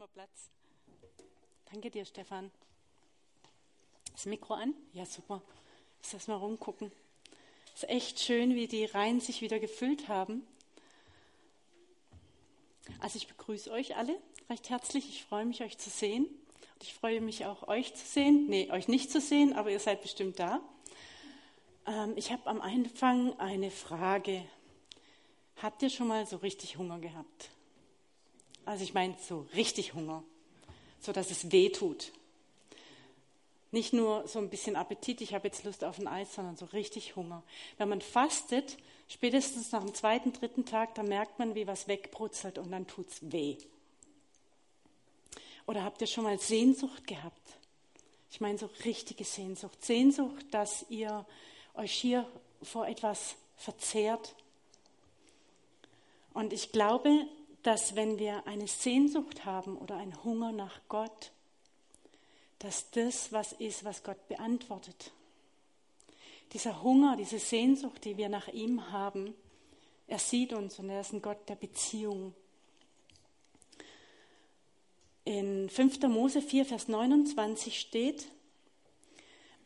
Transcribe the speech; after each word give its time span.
wir 0.00 0.08
Platz. 0.08 0.48
Danke 1.70 1.90
dir, 1.90 2.06
Stefan. 2.06 2.50
Das 4.12 4.24
Mikro 4.24 4.54
an? 4.54 4.72
Ja, 4.94 5.04
super. 5.04 5.42
Lass 6.00 6.12
das 6.12 6.26
mal 6.26 6.36
rumgucken. 6.36 6.90
Es 7.74 7.82
ist 7.82 7.90
echt 7.90 8.18
schön, 8.18 8.54
wie 8.54 8.66
die 8.66 8.86
Reihen 8.86 9.20
sich 9.20 9.42
wieder 9.42 9.58
gefüllt 9.58 10.08
haben. 10.08 10.46
Also 13.00 13.18
ich 13.18 13.28
begrüße 13.28 13.70
euch 13.70 13.96
alle 13.96 14.18
recht 14.48 14.70
herzlich. 14.70 15.06
Ich 15.06 15.24
freue 15.24 15.44
mich, 15.44 15.62
euch 15.62 15.76
zu 15.76 15.90
sehen. 15.90 16.24
Und 16.24 16.82
ich 16.82 16.94
freue 16.94 17.20
mich 17.20 17.44
auch, 17.44 17.68
euch 17.68 17.94
zu 17.94 18.06
sehen. 18.06 18.46
Nee, 18.48 18.70
euch 18.70 18.88
nicht 18.88 19.12
zu 19.12 19.20
sehen, 19.20 19.52
aber 19.52 19.70
ihr 19.70 19.80
seid 19.80 20.00
bestimmt 20.00 20.38
da. 20.38 20.62
Ähm, 21.86 22.14
ich 22.16 22.32
habe 22.32 22.46
am 22.46 22.62
Anfang 22.62 23.38
eine 23.38 23.70
Frage. 23.70 24.46
Habt 25.60 25.82
ihr 25.82 25.90
schon 25.90 26.08
mal 26.08 26.24
so 26.24 26.38
richtig 26.38 26.78
Hunger 26.78 27.00
gehabt? 27.00 27.50
Also 28.70 28.84
ich 28.84 28.94
meine 28.94 29.16
so 29.28 29.48
richtig 29.56 29.94
Hunger, 29.94 30.22
so 31.00 31.10
dass 31.10 31.32
es 31.32 31.50
weh 31.50 31.70
tut. 31.70 32.12
Nicht 33.72 33.92
nur 33.92 34.28
so 34.28 34.38
ein 34.38 34.48
bisschen 34.48 34.76
Appetit, 34.76 35.22
ich 35.22 35.34
habe 35.34 35.48
jetzt 35.48 35.64
Lust 35.64 35.82
auf 35.82 35.98
ein 35.98 36.06
Eis, 36.06 36.36
sondern 36.36 36.56
so 36.56 36.66
richtig 36.66 37.16
Hunger. 37.16 37.42
Wenn 37.78 37.88
man 37.88 38.00
fastet, 38.00 38.76
spätestens 39.08 39.72
nach 39.72 39.82
dem 39.82 39.92
zweiten, 39.92 40.32
dritten 40.32 40.66
Tag, 40.66 40.94
da 40.94 41.02
merkt 41.02 41.40
man, 41.40 41.56
wie 41.56 41.66
was 41.66 41.88
wegbrutzelt 41.88 42.58
und 42.58 42.70
dann 42.70 42.86
tut 42.86 43.08
es 43.08 43.32
weh. 43.32 43.56
Oder 45.66 45.82
habt 45.82 46.00
ihr 46.00 46.06
schon 46.06 46.22
mal 46.22 46.38
Sehnsucht 46.38 47.08
gehabt? 47.08 47.58
Ich 48.30 48.40
meine 48.40 48.56
so 48.56 48.70
richtige 48.84 49.24
Sehnsucht. 49.24 49.84
Sehnsucht, 49.84 50.46
dass 50.52 50.86
ihr 50.90 51.26
euch 51.74 51.90
hier 51.90 52.24
vor 52.62 52.86
etwas 52.86 53.34
verzehrt. 53.56 54.36
Und 56.32 56.52
ich 56.52 56.70
glaube, 56.70 57.26
dass 57.62 57.96
wenn 57.96 58.18
wir 58.18 58.46
eine 58.46 58.66
Sehnsucht 58.66 59.44
haben 59.44 59.76
oder 59.76 59.96
einen 59.96 60.22
Hunger 60.24 60.52
nach 60.52 60.80
Gott, 60.88 61.32
dass 62.58 62.90
das 62.90 63.32
was 63.32 63.52
ist, 63.52 63.84
was 63.84 64.02
Gott 64.02 64.28
beantwortet. 64.28 65.12
Dieser 66.52 66.82
Hunger, 66.82 67.16
diese 67.16 67.38
Sehnsucht, 67.38 68.04
die 68.04 68.16
wir 68.16 68.28
nach 68.28 68.48
ihm 68.48 68.90
haben, 68.90 69.34
er 70.08 70.18
sieht 70.18 70.52
uns 70.52 70.78
und 70.78 70.90
er 70.90 71.00
ist 71.00 71.12
ein 71.12 71.22
Gott 71.22 71.48
der 71.48 71.54
Beziehung. 71.54 72.34
In 75.24 75.70
5. 75.70 76.00
Mose 76.08 76.42
4, 76.42 76.64
Vers 76.64 76.88
29 76.88 77.78
steht, 77.78 78.26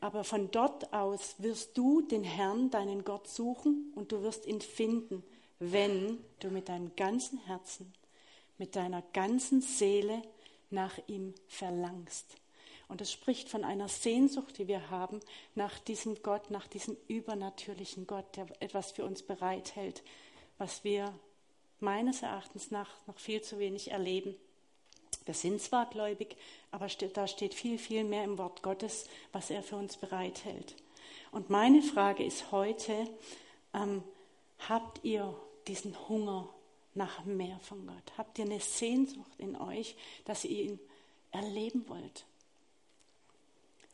aber 0.00 0.22
von 0.22 0.50
dort 0.50 0.92
aus 0.92 1.36
wirst 1.38 1.78
du 1.78 2.02
den 2.02 2.24
Herrn, 2.24 2.70
deinen 2.70 3.04
Gott, 3.04 3.26
suchen 3.26 3.90
und 3.94 4.12
du 4.12 4.22
wirst 4.22 4.44
ihn 4.44 4.60
finden, 4.60 5.24
wenn 5.72 6.18
du 6.40 6.48
mit 6.48 6.68
deinem 6.68 6.94
ganzen 6.96 7.38
Herzen, 7.38 7.92
mit 8.58 8.76
deiner 8.76 9.02
ganzen 9.12 9.60
Seele 9.60 10.22
nach 10.70 10.98
ihm 11.06 11.34
verlangst. 11.48 12.36
Und 12.88 13.00
es 13.00 13.10
spricht 13.10 13.48
von 13.48 13.64
einer 13.64 13.88
Sehnsucht, 13.88 14.58
die 14.58 14.68
wir 14.68 14.90
haben 14.90 15.20
nach 15.54 15.78
diesem 15.78 16.22
Gott, 16.22 16.50
nach 16.50 16.66
diesem 16.66 16.96
übernatürlichen 17.08 18.06
Gott, 18.06 18.36
der 18.36 18.46
etwas 18.60 18.92
für 18.92 19.04
uns 19.04 19.22
bereithält, 19.22 20.02
was 20.58 20.84
wir 20.84 21.12
meines 21.80 22.22
Erachtens 22.22 22.70
nach 22.70 22.90
noch 23.06 23.18
viel 23.18 23.42
zu 23.42 23.58
wenig 23.58 23.90
erleben. 23.90 24.34
Wir 25.24 25.34
sind 25.34 25.62
zwar 25.62 25.88
gläubig, 25.88 26.36
aber 26.70 26.88
da 27.14 27.26
steht 27.26 27.54
viel, 27.54 27.78
viel 27.78 28.04
mehr 28.04 28.24
im 28.24 28.36
Wort 28.36 28.62
Gottes, 28.62 29.08
was 29.32 29.50
er 29.50 29.62
für 29.62 29.76
uns 29.76 29.96
bereithält. 29.96 30.74
Und 31.32 31.50
meine 31.50 31.82
Frage 31.82 32.24
ist 32.24 32.52
heute, 32.52 33.08
ähm, 33.72 34.04
habt 34.68 35.02
ihr 35.04 35.34
diesen 35.68 36.08
Hunger 36.08 36.48
nach 36.94 37.24
mehr 37.24 37.58
von 37.60 37.86
Gott? 37.86 38.12
Habt 38.16 38.38
ihr 38.38 38.44
eine 38.44 38.60
Sehnsucht 38.60 39.30
in 39.38 39.56
euch, 39.56 39.96
dass 40.24 40.44
ihr 40.44 40.64
ihn 40.64 40.80
erleben 41.32 41.84
wollt? 41.88 42.24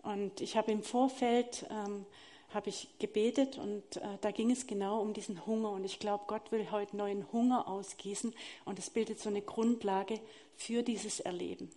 Und 0.03 0.41
ich 0.41 0.57
habe 0.57 0.73
im 0.73 0.83
Vorfeld 0.83 1.67
ähm, 1.71 2.07
habe 2.53 2.69
ich 2.69 2.89
gebetet 2.99 3.59
und 3.59 3.97
äh, 3.97 4.19
da 4.21 4.31
ging 4.31 4.51
es 4.51 4.67
genau 4.67 5.01
um 5.01 5.13
diesen 5.15 5.47
Hunger. 5.47 5.71
Und 5.71 5.85
ich 5.85 5.99
glaube, 5.99 6.25
Gott 6.27 6.51
will 6.53 6.71
heute 6.71 6.97
neuen 6.97 7.31
Hunger 7.33 7.69
ausgießen 7.69 8.35
und 8.65 8.79
es 8.79 8.91
bildet 8.91 9.21
so 9.21 9.29
eine 9.29 9.43
Grundlage 9.43 10.21
für 10.57 10.83
dieses 10.83 11.21
Erleben. 11.21 11.71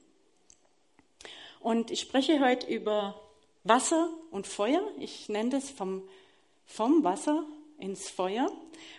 Und 1.59 1.91
ich 1.91 2.01
spreche 2.01 2.39
heute 2.39 2.67
über 2.67 3.19
Wasser 3.63 4.09
und 4.31 4.47
Feuer. 4.47 4.81
Ich 4.99 5.29
nenne 5.29 5.51
das 5.51 5.69
vom, 5.69 6.03
vom 6.65 7.03
Wasser 7.03 7.45
ins 7.79 8.09
Feuer. 8.09 8.51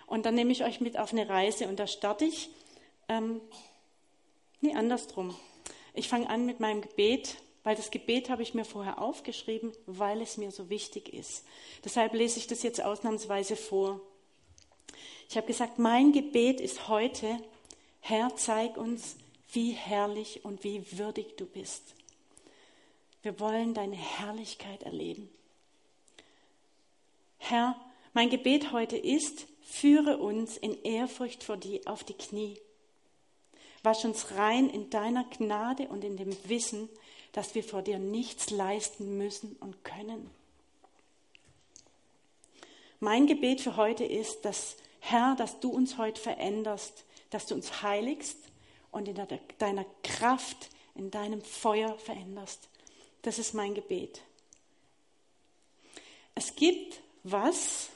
Und 0.06 0.26
dann 0.26 0.34
nehme 0.34 0.52
ich 0.52 0.64
euch 0.64 0.80
mit 0.80 0.98
auf 0.98 1.12
eine 1.12 1.28
Reise 1.28 1.68
und 1.68 1.78
da 1.78 1.86
starte 1.86 2.24
ich, 2.24 2.50
ähm, 3.08 3.40
nee, 4.60 4.74
andersrum. 4.74 5.36
Ich 5.92 6.08
fange 6.08 6.28
an 6.28 6.46
mit 6.46 6.60
meinem 6.60 6.80
Gebet, 6.80 7.36
weil 7.62 7.76
das 7.76 7.90
Gebet 7.90 8.28
habe 8.28 8.42
ich 8.42 8.54
mir 8.54 8.64
vorher 8.64 9.00
aufgeschrieben, 9.00 9.72
weil 9.86 10.20
es 10.20 10.36
mir 10.36 10.50
so 10.50 10.68
wichtig 10.68 11.12
ist. 11.12 11.44
Deshalb 11.84 12.12
lese 12.12 12.38
ich 12.38 12.46
das 12.46 12.62
jetzt 12.62 12.82
ausnahmsweise 12.82 13.56
vor. 13.56 14.00
Ich 15.28 15.36
habe 15.36 15.46
gesagt, 15.46 15.78
mein 15.78 16.12
Gebet 16.12 16.60
ist 16.60 16.88
heute, 16.88 17.38
Herr, 18.00 18.36
zeig 18.36 18.76
uns, 18.76 19.16
wie 19.52 19.70
herrlich 19.70 20.44
und 20.44 20.64
wie 20.64 20.98
würdig 20.98 21.36
du 21.36 21.46
bist. 21.46 21.94
Wir 23.22 23.40
wollen 23.40 23.72
deine 23.72 23.96
Herrlichkeit 23.96 24.82
erleben. 24.82 25.30
Herr, 27.38 27.74
mein 28.14 28.30
Gebet 28.30 28.72
heute 28.72 28.96
ist, 28.96 29.46
führe 29.60 30.18
uns 30.18 30.56
in 30.56 30.82
Ehrfurcht 30.82 31.44
vor 31.44 31.56
dir 31.56 31.80
auf 31.84 32.04
die 32.04 32.14
Knie. 32.14 32.58
Wasch 33.82 34.04
uns 34.04 34.30
rein 34.30 34.70
in 34.70 34.88
deiner 34.88 35.24
Gnade 35.24 35.88
und 35.88 36.04
in 36.04 36.16
dem 36.16 36.34
Wissen, 36.48 36.88
dass 37.32 37.54
wir 37.54 37.62
vor 37.62 37.82
dir 37.82 37.98
nichts 37.98 38.50
leisten 38.50 39.18
müssen 39.18 39.56
und 39.56 39.84
können. 39.84 40.30
Mein 43.00 43.26
Gebet 43.26 43.60
für 43.60 43.76
heute 43.76 44.04
ist, 44.04 44.44
dass 44.44 44.76
Herr, 45.00 45.34
dass 45.36 45.60
du 45.60 45.70
uns 45.70 45.98
heute 45.98 46.20
veränderst, 46.20 47.04
dass 47.28 47.44
du 47.46 47.54
uns 47.54 47.82
heiligst 47.82 48.38
und 48.90 49.08
in 49.08 49.16
deiner 49.58 49.84
Kraft, 50.02 50.70
in 50.94 51.10
deinem 51.10 51.42
Feuer 51.42 51.98
veränderst. 51.98 52.68
Das 53.22 53.38
ist 53.38 53.52
mein 53.52 53.74
Gebet. 53.74 54.22
Es 56.34 56.54
gibt 56.56 57.00
was, 57.24 57.90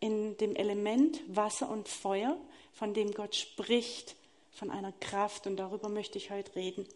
in 0.00 0.36
dem 0.36 0.54
Element 0.56 1.20
Wasser 1.28 1.68
und 1.68 1.88
Feuer, 1.88 2.36
von 2.72 2.94
dem 2.94 3.12
Gott 3.12 3.34
spricht, 3.34 4.16
von 4.52 4.70
einer 4.70 4.92
Kraft. 4.92 5.46
Und 5.46 5.56
darüber 5.56 5.88
möchte 5.88 6.18
ich 6.18 6.30
heute 6.30 6.54
reden. 6.56 6.86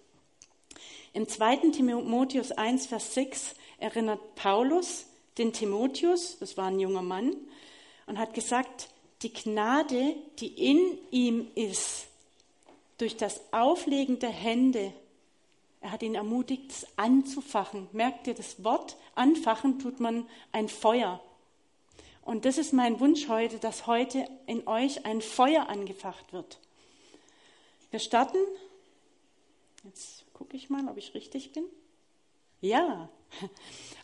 Im 1.13 1.29
2. 1.29 1.71
Timotheus 1.73 2.53
1, 2.53 2.87
Vers 2.87 3.15
6 3.15 3.55
erinnert 3.79 4.35
Paulus 4.35 5.07
den 5.39 5.53
Timotheus, 5.53 6.39
das 6.39 6.57
war 6.57 6.67
ein 6.67 6.79
junger 6.79 7.03
Mann, 7.03 7.35
und 8.07 8.19
hat 8.19 8.35
gesagt, 8.35 8.89
die 9.23 9.33
Gnade, 9.33 10.17
die 10.39 10.71
in 10.71 10.99
ihm 11.11 11.49
ist, 11.55 12.07
durch 12.99 13.17
das 13.17 13.41
Auflegen 13.53 14.19
der 14.19 14.31
Hände, 14.31 14.93
er 15.81 15.91
hat 15.91 16.03
ihn 16.03 16.15
ermutigt, 16.15 16.71
es 16.71 16.87
anzufachen. 16.97 17.89
Merkt 17.93 18.29
ihr 18.29 18.35
das 18.35 18.63
Wort? 18.63 18.97
Anfachen 19.17 19.81
tut 19.81 19.99
man 19.99 20.27
ein 20.53 20.69
Feuer. 20.69 21.21
Und 22.23 22.45
das 22.45 22.57
ist 22.59 22.73
mein 22.73 23.01
Wunsch 23.01 23.29
heute, 23.29 23.59
dass 23.59 23.87
heute 23.87 24.29
in 24.47 24.67
euch 24.67 25.05
ein 25.05 25.21
Feuer 25.21 25.69
angefacht 25.69 26.33
wird. 26.33 26.59
Wir 27.91 28.01
starten. 28.01 28.39
Jetzt 29.85 30.25
gucke 30.33 30.57
ich 30.57 30.71
mal, 30.71 30.89
ob 30.89 30.97
ich 30.97 31.15
richtig 31.15 31.53
bin. 31.53 31.65
Ja, 32.61 33.09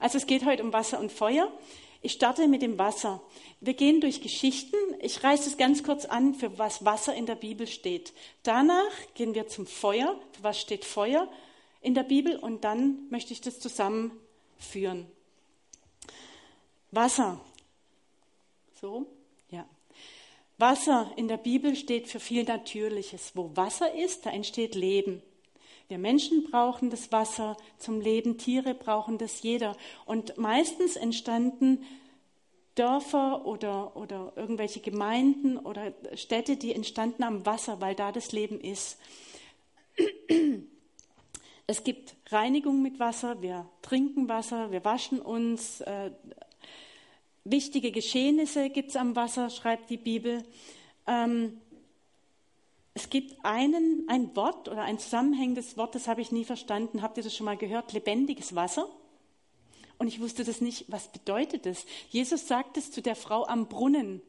also 0.01 0.19
es 0.19 0.27
geht 0.27 0.45
heute 0.45 0.63
um 0.65 0.73
Wasser 0.73 0.99
und 0.99 1.13
Feuer. 1.13 1.53
Ich 2.01 2.13
starte 2.13 2.47
mit 2.47 2.63
dem 2.63 2.79
Wasser. 2.79 3.21
Wir 3.61 3.75
gehen 3.75 4.01
durch 4.01 4.21
Geschichten. 4.21 4.77
Ich 5.01 5.23
reiße 5.23 5.49
es 5.49 5.57
ganz 5.57 5.83
kurz 5.83 6.05
an, 6.05 6.35
für 6.35 6.59
was 6.59 6.85
Wasser 6.85 7.15
in 7.15 7.27
der 7.27 7.35
Bibel 7.35 7.67
steht. 7.67 8.13
Danach 8.45 8.93
gehen 9.15 9.35
wir 9.35 9.49
zum 9.49 9.67
Feuer. 9.67 10.19
Für 10.33 10.43
was 10.45 10.61
steht 10.61 10.85
Feuer 10.85 11.29
in 11.81 11.95
der 11.95 12.05
Bibel? 12.05 12.37
Und 12.37 12.63
dann 12.63 13.09
möchte 13.11 13.33
ich 13.33 13.41
das 13.41 13.59
zusammenführen. 13.59 15.07
Wasser. 16.93 17.41
So, 18.81 19.07
ja. 19.51 19.67
Wasser 20.57 21.11
in 21.17 21.27
der 21.27 21.37
Bibel 21.37 21.75
steht 21.75 22.07
für 22.07 22.21
viel 22.21 22.45
Natürliches. 22.45 23.33
Wo 23.35 23.51
Wasser 23.55 23.93
ist, 23.93 24.25
da 24.25 24.31
entsteht 24.31 24.77
Leben. 24.77 25.21
Wir 25.89 25.99
Menschen 25.99 26.45
brauchen 26.45 26.89
das 26.89 27.11
Wasser 27.11 27.57
zum 27.79 28.01
Leben, 28.01 28.39
Tiere 28.39 28.75
brauchen 28.75 29.19
das 29.19 29.43
jeder. 29.43 29.77
Und 30.05 30.39
meistens 30.39 30.95
entstanden 30.95 31.85
Dörfer 32.77 33.47
oder, 33.47 33.97
oder 33.97 34.33
irgendwelche 34.37 34.79
Gemeinden 34.79 35.57
oder 35.57 35.93
Städte, 36.15 36.57
die 36.57 36.73
entstanden 36.73 37.25
am 37.25 37.45
Wasser, 37.45 37.81
weil 37.81 37.97
da 37.97 38.13
das 38.13 38.31
Leben 38.31 38.61
ist. 38.61 38.99
Es 41.67 41.83
gibt 41.83 42.15
Reinigung 42.31 42.81
mit 42.81 43.01
Wasser, 43.01 43.43
wir 43.43 43.69
trinken 43.83 44.29
Wasser, 44.29 44.71
wir 44.71 44.85
waschen 44.85 45.21
uns, 45.21 45.81
äh, 45.81 46.13
Wichtige 47.51 47.93
Geschehnisse 47.93 48.69
gibt 48.69 48.91
es 48.91 48.97
am 48.97 49.17
Wasser, 49.17 49.49
schreibt 49.49 49.89
die 49.89 49.97
Bibel. 49.97 50.43
Ähm, 51.07 51.59
es 52.93 53.09
gibt 53.09 53.43
einen, 53.43 54.05
ein 54.07 54.37
Wort 54.37 54.69
oder 54.69 54.83
ein 54.83 54.99
zusammenhängendes 54.99 55.79
Wort, 55.79 55.95
das 55.95 56.09
habe 56.09 56.21
ich 56.21 56.31
nie 56.31 56.45
verstanden. 56.45 57.01
Habt 57.01 57.17
ihr 57.17 57.23
das 57.23 57.35
schon 57.35 57.47
mal 57.47 57.57
gehört? 57.57 57.95
Lebendiges 57.95 58.55
Wasser. 58.55 58.87
Und 59.97 60.09
ich 60.09 60.21
wusste 60.21 60.45
das 60.45 60.61
nicht, 60.61 60.93
was 60.93 61.09
bedeutet 61.09 61.65
das? 61.65 61.87
Jesus 62.11 62.47
sagt 62.47 62.77
es 62.77 62.91
zu 62.91 63.01
der 63.01 63.17
Frau 63.17 63.47
am 63.47 63.67
Brunnen 63.67 64.21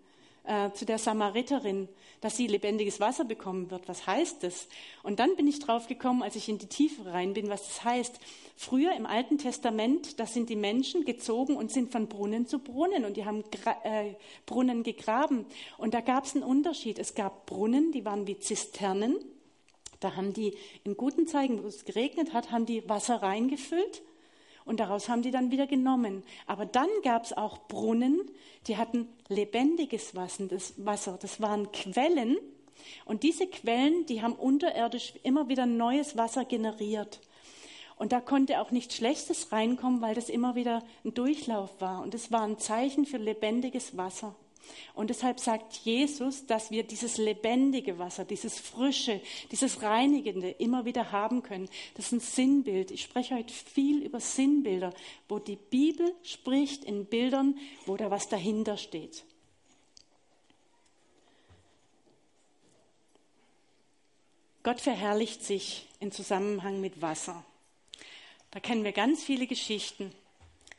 äh, 0.46 0.72
zu 0.72 0.86
der 0.86 0.98
Samariterin, 0.98 1.90
dass 2.22 2.38
sie 2.38 2.48
lebendiges 2.48 3.00
Wasser 3.00 3.26
bekommen 3.26 3.70
wird. 3.70 3.88
Was 3.88 4.08
heißt 4.08 4.44
das? 4.44 4.68
Und 5.04 5.20
dann 5.20 5.36
bin 5.36 5.48
ich 5.48 5.60
drauf 5.60 5.88
gekommen, 5.88 6.24
als 6.24 6.36
ich 6.36 6.50
in 6.50 6.58
die 6.58 6.68
Tiefe 6.68 7.06
rein 7.06 7.34
bin, 7.34 7.50
was 7.50 7.64
das 7.68 7.84
heißt. 7.84 8.20
Früher 8.62 8.92
im 8.92 9.06
Alten 9.06 9.38
Testament, 9.38 10.20
da 10.20 10.26
sind 10.26 10.50
die 10.50 10.58
Menschen 10.58 11.06
gezogen 11.06 11.56
und 11.56 11.72
sind 11.72 11.94
von 11.94 12.10
Brunnen 12.10 12.46
zu 12.46 12.60
Brunnen 12.60 13.06
und 13.06 13.16
die 13.16 13.24
haben 13.24 13.42
äh, 13.86 14.16
Brunnen 14.46 14.84
gegraben. 14.84 15.46
Und 15.78 15.94
da 15.94 16.02
gab 16.02 16.26
es 16.26 16.36
einen 16.36 16.44
Unterschied. 16.44 17.00
Es 17.00 17.16
gab 17.16 17.46
Brunnen, 17.46 17.94
die 17.94 18.04
waren 18.04 18.28
wie 18.28 18.38
Zisternen. 18.38 19.16
Da 20.02 20.18
haben 20.18 20.34
die 20.34 20.58
in 20.84 20.98
guten 20.98 21.26
Zeiten, 21.26 21.64
wo 21.64 21.68
es 21.68 21.86
geregnet 21.86 22.34
hat, 22.34 22.52
haben 22.52 22.66
die 22.66 22.88
Wasser 22.90 23.24
reingefüllt 23.24 24.02
und 24.66 24.82
daraus 24.82 25.08
haben 25.08 25.22
die 25.22 25.32
dann 25.32 25.52
wieder 25.52 25.66
genommen. 25.66 26.24
Aber 26.46 26.66
dann 26.66 26.90
gab 27.02 27.24
es 27.24 27.32
auch 27.32 27.60
Brunnen, 27.70 28.30
die 28.68 28.76
hatten 28.76 29.08
lebendiges 29.30 30.16
Wasser. 30.16 31.18
Das 31.18 31.42
waren 31.42 31.72
Quellen. 31.72 32.38
Und 33.06 33.24
diese 33.24 33.48
Quellen, 33.48 34.06
die 34.08 34.22
haben 34.22 34.34
unterirdisch 34.34 35.14
immer 35.24 35.48
wieder 35.48 35.66
neues 35.66 36.18
Wasser 36.18 36.44
generiert. 36.44 37.22
Und 38.00 38.14
da 38.14 38.22
konnte 38.22 38.62
auch 38.62 38.72
nichts 38.72 38.96
Schlechtes 38.96 39.52
reinkommen, 39.52 40.02
weil 40.02 40.16
das 40.16 40.30
immer 40.30 40.56
wieder 40.56 40.82
ein 41.04 41.14
Durchlauf 41.14 41.70
war. 41.80 42.02
Und 42.02 42.16
es 42.16 42.32
war 42.32 42.44
ein 42.44 42.58
Zeichen 42.58 43.06
für 43.06 43.18
lebendiges 43.18 43.98
Wasser. 43.98 44.34
Und 44.94 45.10
deshalb 45.10 45.38
sagt 45.38 45.74
Jesus, 45.84 46.46
dass 46.46 46.72
wir 46.72 46.84
dieses 46.84 47.18
lebendige 47.18 48.00
Wasser, 48.00 48.24
dieses 48.24 48.58
frische, 48.58 49.20
dieses 49.52 49.82
reinigende 49.82 50.50
immer 50.50 50.86
wieder 50.86 51.12
haben 51.12 51.44
können. 51.44 51.68
Das 51.96 52.06
ist 52.06 52.12
ein 52.14 52.20
Sinnbild. 52.22 52.90
Ich 52.92 53.02
spreche 53.02 53.36
heute 53.36 53.54
viel 53.54 54.02
über 54.02 54.22
Sinnbilder, 54.22 54.94
wo 55.28 55.40
die 55.40 55.58
Bibel 55.58 56.16
spricht 56.24 56.86
in 56.86 57.06
Bildern, 57.06 57.58
wo 57.86 57.98
da 57.98 58.10
was 58.10 58.30
dahinter 58.30 58.78
steht. 58.78 59.26
Gott 64.64 64.80
verherrlicht 64.80 65.44
sich 65.44 65.86
im 66.00 66.14
Zusammenhang 66.14 66.80
mit 66.80 67.02
Wasser. 67.02 67.44
Da 68.52 68.60
kennen 68.60 68.84
wir 68.84 68.92
ganz 68.92 69.24
viele 69.24 69.48
Geschichten. 69.48 70.12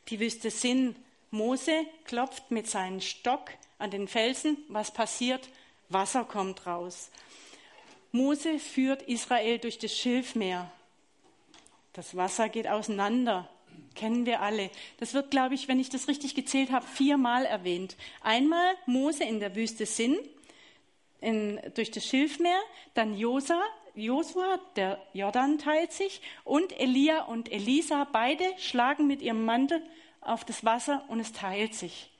Die 0.08 0.19
Wüste 0.20 0.50
Sinn. 0.50 0.96
Mose 1.31 1.87
klopft 2.05 2.50
mit 2.50 2.69
seinem 2.69 3.00
Stock 3.00 3.50
an 3.78 3.90
den 3.90 4.08
Felsen. 4.08 4.58
Was 4.69 4.90
passiert? 4.93 5.49
Wasser 5.88 6.25
kommt 6.25 6.67
raus. 6.67 7.11
Mose 8.12 8.58
führt 8.58 9.02
Israel 9.02 9.58
durch 9.58 9.78
das 9.78 9.96
Schilfmeer. 9.96 10.70
Das 11.93 12.17
Wasser 12.17 12.49
geht 12.49 12.67
auseinander. 12.67 13.49
Kennen 13.94 14.26
wir 14.26 14.40
alle. 14.40 14.70
Das 14.99 15.14
wird, 15.14 15.31
glaube 15.31 15.55
ich, 15.55 15.69
wenn 15.69 15.78
ich 15.78 15.90
das 15.90 16.08
richtig 16.08 16.34
gezählt 16.34 16.70
habe, 16.72 16.87
viermal 16.87 17.44
erwähnt. 17.44 17.96
Einmal 18.20 18.75
Mose 18.87 19.25
in 19.25 19.38
der 19.38 19.55
Wüste 19.55 19.87
Sinn, 19.87 20.19
in, 21.20 21.61
durch 21.75 21.90
das 21.90 22.05
Schilfmeer, 22.05 22.61
dann 22.94 23.17
Josa, 23.17 23.61
Josua, 24.00 24.58
der 24.76 24.99
Jordan 25.12 25.58
teilt 25.58 25.93
sich, 25.93 26.20
und 26.44 26.79
Elia 26.79 27.25
und 27.25 27.50
Elisa, 27.50 28.06
beide 28.11 28.44
schlagen 28.58 29.06
mit 29.06 29.23
ihrem 29.23 29.44
Mantel 29.44 29.82
auf 30.20 30.44
das 30.44 30.64
Wasser 30.64 31.05
und 31.08 31.20
es 31.20 31.32
teilt 31.32 31.75
sich. 31.75 32.11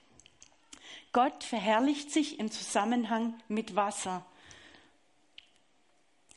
Gott 1.13 1.43
verherrlicht 1.43 2.11
sich 2.11 2.39
im 2.39 2.51
Zusammenhang 2.51 3.35
mit 3.49 3.75
Wasser. 3.75 4.25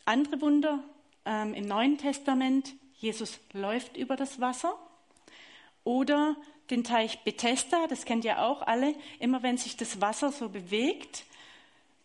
Andere 0.06 0.42
Wunder 0.42 0.80
ähm, 1.26 1.54
im 1.54 1.66
Neuen 1.66 1.98
Testament, 1.98 2.74
Jesus 2.96 3.40
läuft 3.54 3.98
über 3.98 4.16
das 4.16 4.42
Wasser. 4.42 4.76
Oder 5.84 6.36
den 6.70 6.84
Teich 6.84 7.20
Bethesda, 7.24 7.88
das 7.88 8.06
kennt 8.06 8.26
ihr 8.26 8.42
auch 8.42 8.62
alle, 8.62 8.96
immer 9.20 9.44
wenn 9.44 9.58
sich 9.58 9.78
das 9.78 10.02
Wasser 10.02 10.32
so 10.32 10.50
bewegt. 10.50 11.26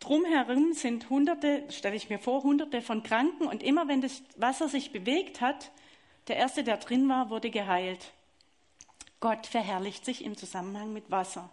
Drumherum 0.01 0.73
sind 0.75 1.11
Hunderte, 1.11 1.65
stelle 1.71 1.97
ich 1.97 2.09
mir 2.09 2.19
vor, 2.19 2.43
Hunderte 2.43 2.83
von 2.83 3.03
Kranken 3.03 3.47
und 3.47 3.63
immer 3.63 3.89
wenn 3.89 4.01
das 4.01 4.23
Wasser 4.37 4.69
sich 4.69 4.93
bewegt 4.93 5.41
hat, 5.41 5.73
der 6.29 6.37
Erste, 6.37 6.63
der 6.63 6.77
drin 6.77 7.09
war, 7.09 7.31
wurde 7.31 7.51
geheilt. 7.51 8.13
Gott 9.21 9.47
verherrlicht 9.47 10.05
sich 10.05 10.25
im 10.25 10.37
Zusammenhang 10.37 10.93
mit 10.93 11.11
Wasser. 11.11 11.51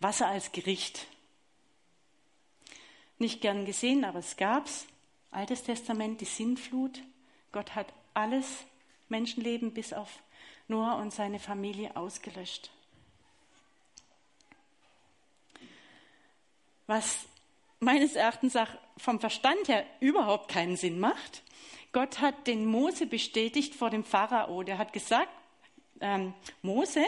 Wasser 0.00 0.28
als 0.28 0.52
Gericht. 0.52 1.06
Nicht 3.18 3.40
gern 3.40 3.66
gesehen, 3.66 4.04
aber 4.04 4.20
es 4.20 4.36
gab's. 4.36 4.86
Altes 5.30 5.62
Testament, 5.62 6.20
die 6.20 6.26
Sinnflut. 6.26 7.02
Gott 7.52 7.74
hat 7.74 7.92
alles 8.14 8.46
Menschenleben 9.08 9.74
bis 9.74 9.92
auf 9.92 10.22
Noah 10.68 10.96
und 10.96 11.12
seine 11.12 11.38
Familie 11.38 11.96
ausgelöscht. 11.96 12.70
Was 16.86 17.26
meines 17.82 18.14
Erachtens 18.14 18.56
auch 18.56 18.68
vom 18.96 19.18
Verstand 19.18 19.68
her 19.68 19.84
überhaupt 20.00 20.48
keinen 20.48 20.76
Sinn 20.76 21.00
macht. 21.00 21.42
Gott 21.92 22.20
hat 22.20 22.46
den 22.46 22.64
Mose 22.64 23.06
bestätigt 23.06 23.74
vor 23.74 23.90
dem 23.90 24.04
Pharao. 24.04 24.62
Der 24.62 24.78
hat 24.78 24.92
gesagt, 24.92 25.28
ähm, 26.00 26.32
Mose, 26.62 27.04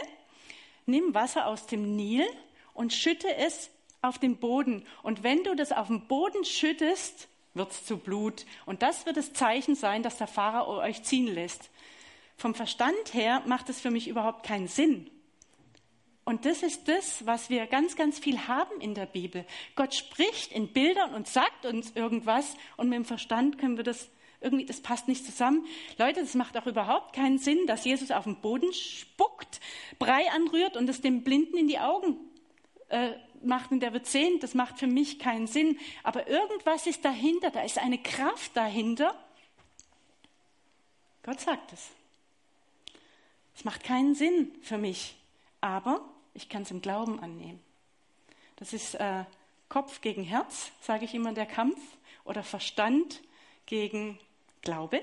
nimm 0.85 1.13
Wasser 1.13 1.47
aus 1.47 1.65
dem 1.65 1.95
Nil 1.95 2.25
und 2.73 2.93
schütte 2.93 3.33
es 3.35 3.71
auf 4.01 4.19
den 4.19 4.37
Boden. 4.37 4.85
Und 5.01 5.23
wenn 5.23 5.43
du 5.43 5.55
das 5.55 5.71
auf 5.71 5.87
den 5.87 6.07
Boden 6.07 6.43
schüttest, 6.43 7.29
wird 7.53 7.71
es 7.71 7.85
zu 7.85 7.97
Blut. 7.97 8.45
Und 8.65 8.81
das 8.81 9.05
wird 9.05 9.15
das 9.15 9.33
Zeichen 9.33 9.75
sein, 9.75 10.03
dass 10.03 10.17
der 10.17 10.27
Pharao 10.27 10.81
euch 10.81 11.03
ziehen 11.03 11.27
lässt. 11.27 11.69
Vom 12.37 12.53
Verstand 12.53 13.13
her 13.13 13.41
macht 13.45 13.69
es 13.69 13.79
für 13.79 13.91
mich 13.91 14.09
überhaupt 14.09 14.45
keinen 14.45 14.67
Sinn. 14.67 15.09
Und 16.25 16.45
das 16.45 16.63
ist 16.63 16.87
das, 16.87 17.25
was 17.27 17.51
wir 17.51 17.67
ganz, 17.67 17.95
ganz 17.95 18.17
viel 18.17 18.47
haben 18.47 18.81
in 18.81 18.95
der 18.95 19.05
Bibel. 19.05 19.45
Gott 19.75 19.93
spricht 19.93 20.51
in 20.51 20.73
Bildern 20.73 21.13
und 21.13 21.27
sagt 21.27 21.67
uns 21.67 21.91
irgendwas 21.91 22.55
und 22.77 22.89
mit 22.89 22.97
dem 22.97 23.05
Verstand 23.05 23.59
können 23.59 23.77
wir 23.77 23.83
das 23.83 24.09
irgendwie, 24.41 24.65
das 24.65 24.81
passt 24.81 25.07
nicht 25.07 25.23
zusammen. 25.23 25.65
Leute, 25.97 26.21
das 26.21 26.33
macht 26.33 26.57
auch 26.57 26.65
überhaupt 26.65 27.15
keinen 27.15 27.37
Sinn, 27.37 27.67
dass 27.67 27.85
Jesus 27.85 28.09
auf 28.11 28.23
den 28.23 28.41
Boden 28.41 28.73
spuckt, 28.73 29.59
Brei 29.99 30.29
anrührt 30.31 30.77
und 30.77 30.89
es 30.89 31.01
dem 31.01 31.23
Blinden 31.23 31.57
in 31.57 31.67
die 31.67 31.79
Augen 31.79 32.17
äh, 32.89 33.11
macht 33.43 33.71
und 33.71 33.79
der 33.81 33.93
wird 33.93 34.07
sehen, 34.07 34.39
das 34.39 34.55
macht 34.55 34.79
für 34.79 34.87
mich 34.87 35.19
keinen 35.19 35.45
Sinn. 35.45 35.77
Aber 36.03 36.27
irgendwas 36.27 36.87
ist 36.87 37.05
dahinter, 37.05 37.51
da 37.51 37.61
ist 37.61 37.77
eine 37.77 37.99
Kraft 37.99 38.57
dahinter. 38.57 39.15
Gott 41.23 41.39
sagt 41.39 41.71
es. 41.71 41.91
Es 43.55 43.63
macht 43.63 43.83
keinen 43.83 44.15
Sinn 44.15 44.51
für 44.61 44.77
mich, 44.77 45.15
aber 45.61 46.03
ich 46.35 46.49
kann 46.49 46.61
es 46.61 46.71
im 46.71 46.81
Glauben 46.81 47.19
annehmen. 47.19 47.61
Das 48.57 48.73
ist 48.73 48.95
äh, 48.95 49.23
Kopf 49.69 50.01
gegen 50.01 50.23
Herz, 50.23 50.71
sage 50.81 51.05
ich 51.05 51.15
immer, 51.15 51.33
der 51.33 51.45
Kampf, 51.45 51.79
oder 52.23 52.43
Verstand 52.43 53.21
gegen 53.65 54.19
Glaube. 54.61 55.01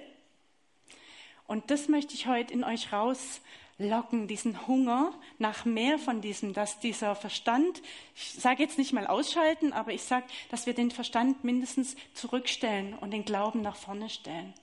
Und 1.46 1.70
das 1.70 1.88
möchte 1.88 2.14
ich 2.14 2.26
heute 2.26 2.52
in 2.52 2.64
euch 2.64 2.92
raus 2.92 3.40
locken, 3.78 4.28
diesen 4.28 4.66
Hunger 4.66 5.12
nach 5.38 5.64
mehr 5.64 5.98
von 5.98 6.20
diesem, 6.20 6.52
dass 6.52 6.78
dieser 6.80 7.14
Verstand, 7.14 7.82
ich 8.14 8.32
sage 8.32 8.62
jetzt 8.62 8.78
nicht 8.78 8.92
mal 8.92 9.06
ausschalten, 9.06 9.72
aber 9.72 9.92
ich 9.92 10.02
sage, 10.02 10.26
dass 10.50 10.66
wir 10.66 10.74
den 10.74 10.90
Verstand 10.90 11.42
mindestens 11.44 11.96
zurückstellen 12.14 12.94
und 12.98 13.10
den 13.10 13.24
Glauben 13.24 13.62
nach 13.62 13.76
vorne 13.76 14.08
stellen. 14.08 14.54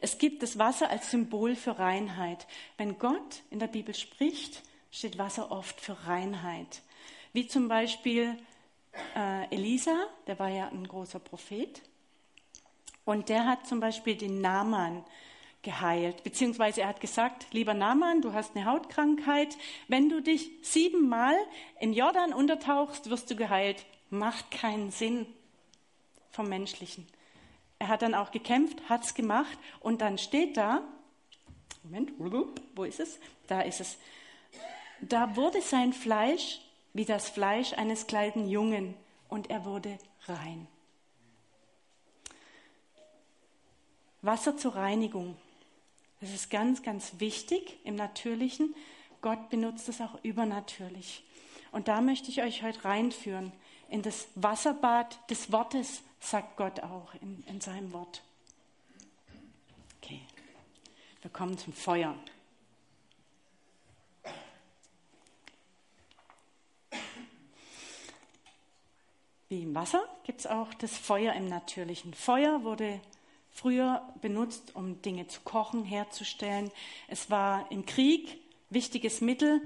Es 0.00 0.18
gibt 0.18 0.42
das 0.42 0.58
Wasser 0.58 0.90
als 0.90 1.10
Symbol 1.10 1.54
für 1.54 1.78
Reinheit. 1.78 2.46
Wenn 2.76 2.98
Gott 2.98 3.42
in 3.50 3.58
der 3.58 3.68
Bibel 3.68 3.94
spricht, 3.94 4.62
steht 4.90 5.18
Wasser 5.18 5.50
oft 5.50 5.80
für 5.80 6.06
Reinheit. 6.06 6.82
Wie 7.32 7.46
zum 7.46 7.68
Beispiel 7.68 8.36
äh, 9.16 9.54
Elisa, 9.54 10.06
der 10.26 10.38
war 10.38 10.48
ja 10.48 10.68
ein 10.68 10.86
großer 10.86 11.18
Prophet, 11.18 11.82
und 13.04 13.28
der 13.28 13.46
hat 13.46 13.66
zum 13.66 13.80
Beispiel 13.80 14.16
den 14.16 14.40
Naaman 14.40 15.04
geheilt, 15.62 16.24
beziehungsweise 16.24 16.82
er 16.82 16.88
hat 16.88 17.00
gesagt, 17.00 17.46
lieber 17.52 17.74
Naaman, 17.74 18.20
du 18.20 18.32
hast 18.32 18.56
eine 18.56 18.64
Hautkrankheit, 18.64 19.56
wenn 19.88 20.08
du 20.08 20.20
dich 20.20 20.50
siebenmal 20.62 21.34
im 21.80 21.92
Jordan 21.92 22.32
untertauchst, 22.32 23.10
wirst 23.10 23.30
du 23.30 23.36
geheilt. 23.36 23.84
Macht 24.10 24.50
keinen 24.50 24.90
Sinn 24.90 25.26
vom 26.30 26.48
Menschlichen. 26.48 27.06
Er 27.82 27.88
hat 27.88 28.02
dann 28.02 28.14
auch 28.14 28.30
gekämpft, 28.30 28.88
hat 28.88 29.02
es 29.02 29.12
gemacht 29.12 29.58
und 29.80 30.02
dann 30.02 30.16
steht 30.16 30.56
da, 30.56 30.82
Moment, 31.82 32.12
wo 32.76 32.84
ist 32.84 33.00
es? 33.00 33.18
Da 33.48 33.62
ist 33.62 33.80
es. 33.80 33.98
Da 35.00 35.34
wurde 35.34 35.60
sein 35.60 35.92
Fleisch 35.92 36.60
wie 36.92 37.04
das 37.04 37.28
Fleisch 37.28 37.72
eines 37.72 38.06
kleinen 38.06 38.48
Jungen 38.48 38.94
und 39.28 39.50
er 39.50 39.64
wurde 39.64 39.98
rein. 40.26 40.68
Wasser 44.20 44.56
zur 44.56 44.76
Reinigung. 44.76 45.36
Das 46.20 46.30
ist 46.30 46.50
ganz, 46.50 46.84
ganz 46.84 47.18
wichtig 47.18 47.80
im 47.82 47.96
Natürlichen. 47.96 48.76
Gott 49.22 49.50
benutzt 49.50 49.88
es 49.88 50.00
auch 50.00 50.22
übernatürlich. 50.22 51.24
Und 51.72 51.88
da 51.88 52.00
möchte 52.00 52.30
ich 52.30 52.42
euch 52.42 52.62
heute 52.62 52.84
reinführen. 52.84 53.50
in 53.88 54.02
das 54.02 54.28
Wasserbad 54.36 55.18
des 55.28 55.50
Wortes, 55.50 56.02
sagt 56.22 56.56
Gott 56.56 56.80
auch 56.80 57.14
in, 57.20 57.42
in 57.46 57.60
seinem 57.60 57.92
Wort. 57.92 58.22
Okay, 60.00 60.20
wir 61.20 61.30
kommen 61.30 61.58
zum 61.58 61.72
Feuer. 61.72 62.14
Wie 69.48 69.62
im 69.62 69.74
Wasser 69.74 70.02
gibt 70.24 70.40
es 70.40 70.46
auch 70.46 70.72
das 70.74 70.96
Feuer 70.96 71.34
im 71.34 71.48
Natürlichen. 71.48 72.14
Feuer 72.14 72.62
wurde 72.64 73.00
früher 73.50 74.08
benutzt, 74.22 74.74
um 74.74 75.02
Dinge 75.02 75.26
zu 75.26 75.42
kochen, 75.42 75.84
herzustellen. 75.84 76.70
Es 77.08 77.30
war 77.30 77.70
im 77.70 77.84
Krieg 77.84 78.38
wichtiges 78.70 79.20
Mittel. 79.20 79.60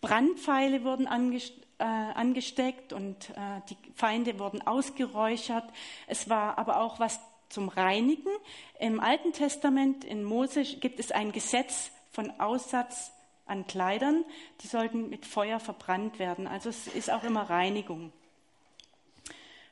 Brandpfeile 0.00 0.82
wurden 0.82 1.06
angesteckt 1.06 1.69
äh, 1.80 1.82
angesteckt 1.82 2.92
und 2.92 3.30
äh, 3.30 3.60
die 3.68 3.76
Feinde 3.94 4.38
wurden 4.38 4.64
ausgeräuchert. 4.66 5.64
Es 6.06 6.28
war 6.28 6.58
aber 6.58 6.80
auch 6.80 7.00
was 7.00 7.18
zum 7.48 7.68
Reinigen. 7.68 8.30
Im 8.78 9.00
Alten 9.00 9.32
Testament 9.32 10.04
in 10.04 10.22
Mose 10.22 10.62
gibt 10.62 11.00
es 11.00 11.10
ein 11.10 11.32
Gesetz 11.32 11.90
von 12.12 12.30
Aussatz 12.38 13.12
an 13.46 13.66
Kleidern, 13.66 14.24
die 14.60 14.68
sollten 14.68 15.10
mit 15.10 15.26
Feuer 15.26 15.58
verbrannt 15.58 16.20
werden. 16.20 16.46
Also 16.46 16.68
es 16.68 16.86
ist 16.86 17.10
auch 17.10 17.24
immer 17.24 17.50
Reinigung. 17.50 18.12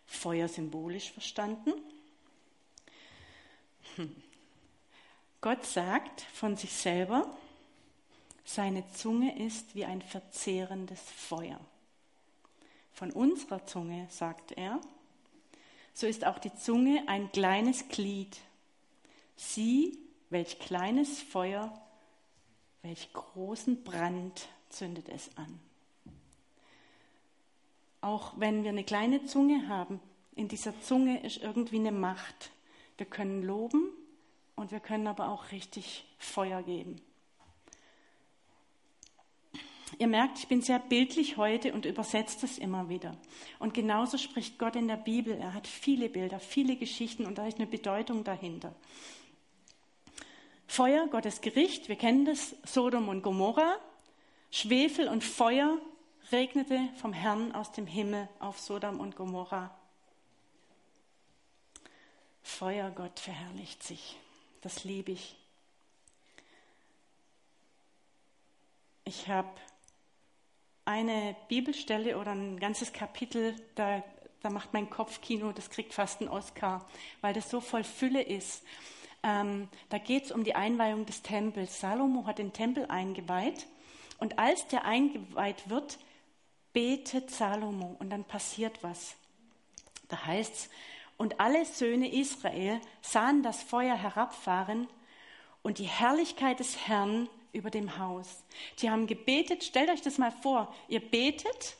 Feuer 0.06 0.48
symbolisch 0.48 1.12
verstanden. 1.12 1.72
Hm. 3.96 4.16
Gott 5.40 5.64
sagt 5.64 6.22
von 6.22 6.56
sich 6.56 6.72
selber, 6.72 7.36
seine 8.44 8.90
Zunge 8.92 9.38
ist 9.38 9.74
wie 9.74 9.84
ein 9.84 10.02
verzehrendes 10.02 11.00
Feuer. 11.00 11.60
Von 12.98 13.12
unserer 13.12 13.64
Zunge, 13.64 14.08
sagt 14.10 14.50
er, 14.50 14.80
so 15.94 16.08
ist 16.08 16.26
auch 16.26 16.40
die 16.40 16.52
Zunge 16.56 17.04
ein 17.06 17.30
kleines 17.30 17.86
Glied. 17.86 18.36
Sie, 19.36 19.96
welch 20.30 20.58
kleines 20.58 21.22
Feuer, 21.22 21.80
welch 22.82 23.12
großen 23.12 23.84
Brand 23.84 24.48
zündet 24.68 25.08
es 25.10 25.30
an. 25.36 25.60
Auch 28.00 28.32
wenn 28.36 28.64
wir 28.64 28.70
eine 28.70 28.82
kleine 28.82 29.24
Zunge 29.26 29.68
haben, 29.68 30.00
in 30.34 30.48
dieser 30.48 30.80
Zunge 30.80 31.24
ist 31.24 31.36
irgendwie 31.36 31.78
eine 31.78 31.92
Macht. 31.92 32.50
Wir 32.96 33.06
können 33.06 33.44
loben 33.44 33.92
und 34.56 34.72
wir 34.72 34.80
können 34.80 35.06
aber 35.06 35.28
auch 35.28 35.52
richtig 35.52 36.04
Feuer 36.18 36.64
geben. 36.64 37.00
Ihr 39.96 40.06
merkt, 40.06 40.38
ich 40.38 40.48
bin 40.48 40.60
sehr 40.60 40.78
bildlich 40.78 41.38
heute 41.38 41.72
und 41.72 41.86
übersetze 41.86 42.38
das 42.42 42.58
immer 42.58 42.88
wieder. 42.88 43.16
Und 43.58 43.72
genauso 43.72 44.18
spricht 44.18 44.58
Gott 44.58 44.76
in 44.76 44.86
der 44.86 44.96
Bibel. 44.96 45.34
Er 45.34 45.54
hat 45.54 45.66
viele 45.66 46.10
Bilder, 46.10 46.38
viele 46.40 46.76
Geschichten 46.76 47.24
und 47.24 47.38
da 47.38 47.46
ist 47.46 47.56
eine 47.56 47.66
Bedeutung 47.66 48.22
dahinter. 48.22 48.74
Feuer, 50.66 51.06
Gottes 51.08 51.40
Gericht, 51.40 51.88
wir 51.88 51.96
kennen 51.96 52.26
das, 52.26 52.54
Sodom 52.64 53.08
und 53.08 53.22
Gomorra. 53.22 53.76
Schwefel 54.50 55.08
und 55.08 55.24
Feuer 55.24 55.78
regnete 56.30 56.80
vom 57.00 57.12
Herrn 57.14 57.52
aus 57.52 57.72
dem 57.72 57.86
Himmel 57.86 58.28
auf 58.38 58.60
Sodom 58.60 59.00
und 59.00 59.16
Gomorra. 59.16 59.74
Feuer, 62.42 62.90
Gott 62.90 63.18
verherrlicht 63.18 63.82
sich. 63.82 64.16
Das 64.60 64.84
liebe 64.84 65.12
ich. 65.12 65.36
Ich 69.04 69.28
habe 69.28 69.48
eine 70.88 71.36
Bibelstelle 71.48 72.16
oder 72.16 72.32
ein 72.32 72.58
ganzes 72.58 72.94
Kapitel, 72.94 73.54
da, 73.74 74.02
da 74.40 74.48
macht 74.48 74.72
mein 74.72 74.88
Kopfkino, 74.88 75.52
das 75.52 75.68
kriegt 75.68 75.92
fast 75.92 76.22
einen 76.22 76.30
Oscar, 76.30 76.86
weil 77.20 77.34
das 77.34 77.50
so 77.50 77.60
voll 77.60 77.84
Fülle 77.84 78.22
ist. 78.22 78.64
Ähm, 79.22 79.68
da 79.90 79.98
geht 79.98 80.24
es 80.24 80.32
um 80.32 80.44
die 80.44 80.54
Einweihung 80.54 81.04
des 81.04 81.20
Tempels. 81.20 81.80
Salomo 81.80 82.26
hat 82.26 82.38
den 82.38 82.54
Tempel 82.54 82.86
eingeweiht 82.86 83.66
und 84.18 84.38
als 84.38 84.66
der 84.68 84.86
eingeweiht 84.86 85.68
wird, 85.68 85.98
betet 86.72 87.30
Salomo 87.30 87.96
und 87.98 88.08
dann 88.08 88.24
passiert 88.24 88.82
was. 88.82 89.14
Da 90.08 90.24
heißt 90.24 90.54
es, 90.54 90.70
und 91.18 91.38
alle 91.38 91.66
Söhne 91.66 92.10
Israel 92.10 92.80
sahen 93.02 93.42
das 93.42 93.62
Feuer 93.62 93.96
herabfahren 93.96 94.88
und 95.60 95.80
die 95.80 95.84
Herrlichkeit 95.84 96.60
des 96.60 96.88
Herrn 96.88 97.28
über 97.52 97.70
dem 97.70 97.98
Haus. 97.98 98.42
Die 98.78 98.90
haben 98.90 99.06
gebetet, 99.06 99.64
stellt 99.64 99.90
euch 99.90 100.02
das 100.02 100.18
mal 100.18 100.32
vor, 100.32 100.74
ihr 100.88 101.00
betet 101.00 101.76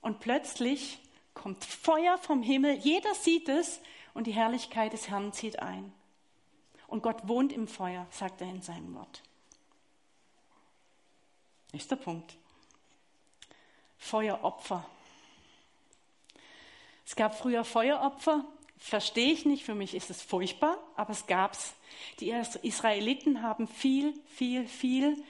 und 0.00 0.20
plötzlich 0.20 0.98
kommt 1.34 1.64
Feuer 1.64 2.18
vom 2.18 2.42
Himmel, 2.42 2.76
jeder 2.78 3.14
sieht 3.14 3.48
es 3.48 3.80
und 4.14 4.26
die 4.26 4.32
Herrlichkeit 4.32 4.92
des 4.92 5.08
Herrn 5.08 5.32
zieht 5.32 5.58
ein. 5.60 5.92
Und 6.86 7.02
Gott 7.02 7.28
wohnt 7.28 7.52
im 7.52 7.68
Feuer, 7.68 8.06
sagt 8.10 8.40
er 8.40 8.48
in 8.48 8.62
seinem 8.62 8.94
Wort. 8.94 9.22
Nächster 11.72 11.96
Punkt. 11.96 12.36
Feueropfer. 13.96 14.84
Es 17.06 17.14
gab 17.14 17.38
früher 17.38 17.64
Feueropfer, 17.64 18.44
verstehe 18.80 19.32
ich 19.32 19.44
nicht, 19.44 19.64
für 19.64 19.74
mich 19.74 19.94
ist 19.94 20.10
es 20.10 20.22
furchtbar, 20.22 20.78
aber 20.96 21.10
es 21.10 21.26
gab's. 21.26 21.74
Die 22.18 22.30
Israeliten 22.62 23.42
haben 23.42 23.68
viel, 23.68 24.14
viel, 24.26 24.66
viel 24.66 25.22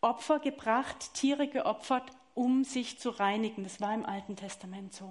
Opfer 0.00 0.38
gebracht, 0.38 1.14
Tiere 1.14 1.48
geopfert, 1.48 2.04
um 2.34 2.62
sich 2.62 2.98
zu 2.98 3.10
reinigen. 3.10 3.64
Das 3.64 3.80
war 3.80 3.94
im 3.94 4.04
Alten 4.04 4.36
Testament 4.36 4.92
so. 4.92 5.10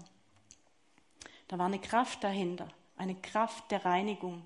Da 1.48 1.58
war 1.58 1.66
eine 1.66 1.80
Kraft 1.80 2.24
dahinter, 2.24 2.68
eine 2.96 3.16
Kraft 3.16 3.72
der 3.72 3.84
Reinigung. 3.84 4.46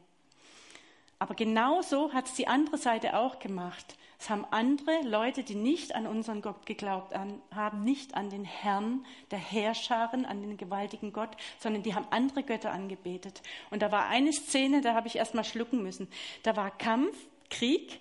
Aber 1.20 1.34
genauso 1.34 2.14
hat 2.14 2.28
es 2.28 2.34
die 2.36 2.48
andere 2.48 2.78
Seite 2.78 3.18
auch 3.18 3.40
gemacht. 3.40 3.98
Es 4.20 4.30
haben 4.30 4.46
andere 4.50 5.02
Leute, 5.04 5.44
die 5.44 5.56
nicht 5.56 5.96
an 5.96 6.08
unseren 6.08 6.42
Gott 6.42 6.66
geglaubt 6.66 7.14
haben, 7.16 7.84
nicht 7.84 8.16
an 8.16 8.30
den 8.30 8.46
Herrn 8.46 9.06
der 9.30 9.40
Herrscharen, 9.40 10.26
an 10.26 10.42
den 10.42 10.58
gewaltigen 10.58 11.14
Gott, 11.14 11.38
sondern 11.60 11.84
die 11.84 11.94
haben 11.94 12.08
andere 12.10 12.44
Götter 12.44 12.72
angebetet. 12.72 13.42
Und 13.70 13.82
da 13.82 13.92
war 13.92 14.08
eine 14.08 14.34
Szene, 14.34 14.82
da 14.82 14.96
habe 14.96 15.08
ich 15.08 15.18
erst 15.18 15.36
mal 15.36 15.44
schlucken 15.44 15.84
müssen. 15.84 16.08
Da 16.44 16.56
war 16.56 16.76
Kampf, 16.76 17.16
Krieg. 17.50 18.00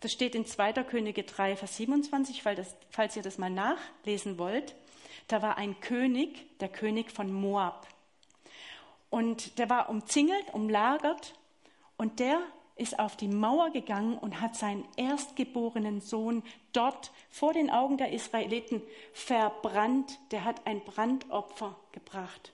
Das 0.00 0.12
steht 0.12 0.34
in 0.34 0.46
2. 0.46 0.72
Könige 0.84 1.22
3, 1.22 1.56
Vers 1.56 1.76
27, 1.76 2.42
das, 2.56 2.74
falls 2.90 3.14
ihr 3.14 3.22
das 3.22 3.38
mal 3.38 3.50
nachlesen 3.50 4.38
wollt. 4.38 4.74
Da 5.28 5.42
war 5.42 5.58
ein 5.58 5.78
König, 5.78 6.58
der 6.58 6.68
König 6.68 7.12
von 7.12 7.32
Moab. 7.32 7.86
Und 9.10 9.58
der 9.58 9.70
war 9.70 9.88
umzingelt, 9.90 10.52
umlagert. 10.52 11.34
Und 12.02 12.18
der 12.18 12.40
ist 12.74 12.98
auf 12.98 13.16
die 13.16 13.28
Mauer 13.28 13.70
gegangen 13.70 14.18
und 14.18 14.40
hat 14.40 14.56
seinen 14.56 14.84
erstgeborenen 14.96 16.00
Sohn 16.00 16.42
dort 16.72 17.12
vor 17.30 17.52
den 17.52 17.70
Augen 17.70 17.96
der 17.96 18.10
Israeliten 18.10 18.82
verbrannt. 19.12 20.18
Der 20.32 20.44
hat 20.44 20.66
ein 20.66 20.80
Brandopfer 20.80 21.76
gebracht. 21.92 22.52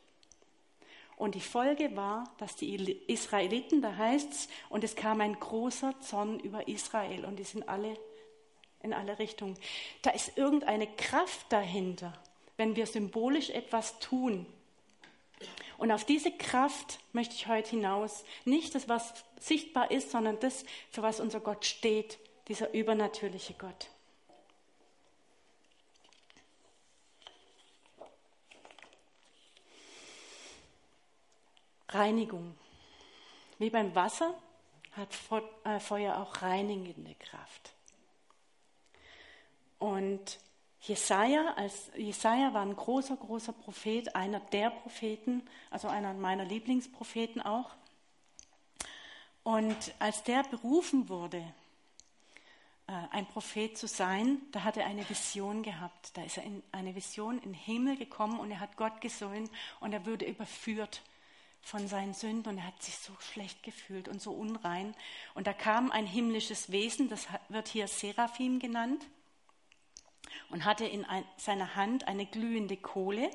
Und 1.17 1.35
die 1.35 1.40
Folge 1.40 1.97
war, 1.97 2.25
dass 2.37 2.57
die 2.57 2.75
Israeliten, 3.07 3.81
da 3.81 3.97
heißt 3.97 4.31
es, 4.31 4.49
und 4.69 4.85
es 4.85 4.95
kam 4.97 5.23
ein 5.23 5.40
großer 5.40 5.99
Zorn 6.00 6.40
über 6.40 6.69
Israel 6.69 7.25
und 7.25 7.38
die 7.38 7.45
sind 7.45 7.71
alle 7.71 7.97
in 8.83 8.93
alle 8.93 9.19
Richtungen. 9.19 9.57
Da 10.02 10.11
ist 10.11 10.37
irgendeine 10.37 10.88
Kraft 10.88 11.47
dahinter, 11.49 12.12
wenn 12.59 12.76
wir 12.76 12.85
symbolisch 12.85 13.49
etwas 13.49 13.99
tun, 13.99 14.45
und 15.78 15.92
auf 15.92 16.04
diese 16.04 16.32
Kraft 16.32 16.99
möchte 17.12 17.37
ich 17.37 17.47
heute 17.47 17.70
hinaus. 17.70 18.25
Nicht 18.44 18.75
das, 18.75 18.88
was 18.88 19.14
sichtbar 19.38 19.92
ist, 19.92 20.11
sondern 20.11 20.38
das, 20.40 20.64
für 20.90 21.02
was 21.02 21.20
unser 21.20 21.38
Gott 21.38 21.64
steht, 21.64 22.18
dieser 22.49 22.75
übernatürliche 22.75 23.54
Gott. 23.54 23.88
Reinigung. 31.90 32.54
Wie 33.58 33.70
beim 33.70 33.94
Wasser 33.94 34.35
hat 34.92 35.08
äh, 35.64 35.78
Feuer 35.78 36.16
auch 36.16 36.42
reinigende 36.42 37.14
Kraft. 37.14 37.73
Und 39.78 40.40
Jesaja, 40.88 41.52
als, 41.57 41.90
Jesaja 41.99 42.54
war 42.54 42.62
ein 42.62 42.75
großer, 42.75 43.14
großer 43.16 43.52
Prophet, 43.52 44.16
einer 44.16 44.40
der 44.40 44.71
Propheten, 44.71 45.47
also 45.71 45.87
einer 45.87 46.14
meiner 46.14 46.47
Lieblingspropheten 46.47 47.42
auch. 47.42 47.71
Und 49.42 49.76
als 49.99 50.23
der 50.23 50.45
berufen 50.45 51.11
wurde, 51.11 51.45
äh, 52.87 52.92
ein 53.11 53.26
Prophet 53.26 53.76
zu 53.76 53.87
sein, 53.87 54.40
da 54.52 54.64
hat 54.64 54.78
er 54.78 54.87
eine 54.87 55.07
Vision 55.07 55.62
gehabt. 55.62 56.16
Da 56.16 56.23
ist 56.23 56.38
er 56.38 56.45
in 56.45 56.62
eine 56.73 56.95
Vision 56.95 57.37
in 57.37 57.52
den 57.52 57.54
Himmel 57.54 57.99
gekommen 57.99 58.40
und 58.40 58.50
er 58.50 58.61
hat 58.61 58.78
Gott 58.78 59.02
gesehen 59.02 59.50
und 59.80 59.92
er 59.92 60.07
wurde 60.07 60.25
überführt 60.25 61.02
von 61.61 61.87
seinen 61.87 62.14
Sünden 62.14 62.50
und 62.50 62.59
er 62.59 62.66
hat 62.66 62.83
sich 62.83 62.97
so 62.97 63.12
schlecht 63.21 63.62
gefühlt 63.62 64.09
und 64.09 64.23
so 64.23 64.33
unrein. 64.33 64.95
Und 65.35 65.47
da 65.47 65.52
kam 65.52 65.90
ein 65.90 66.07
himmlisches 66.07 66.73
Wesen, 66.73 67.11
das 67.11 67.26
wird 67.50 67.68
hier 67.68 67.88
Seraphim 67.88 68.59
genannt 68.59 69.04
und 70.50 70.64
hatte 70.64 70.85
in 70.85 71.04
ein, 71.04 71.25
seiner 71.37 71.76
Hand 71.76 72.08
eine 72.08 72.26
glühende 72.26 72.76
Kohle. 72.76 73.30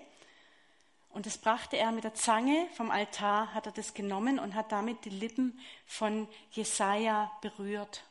Und 1.10 1.26
das 1.26 1.38
brachte 1.38 1.78
er 1.78 1.92
mit 1.92 2.04
der 2.04 2.16
Zange 2.16 2.68
vom 2.74 2.90
Altar, 2.90 3.54
hat 3.54 3.68
er 3.68 3.72
das 3.72 3.94
genommen 3.94 4.40
und 4.40 4.56
hat 4.56 4.72
damit 4.72 5.06
die 5.06 5.10
Lippen 5.10 5.60
von 5.86 6.28
Jesaja 6.52 7.32
berührt. 7.42 8.04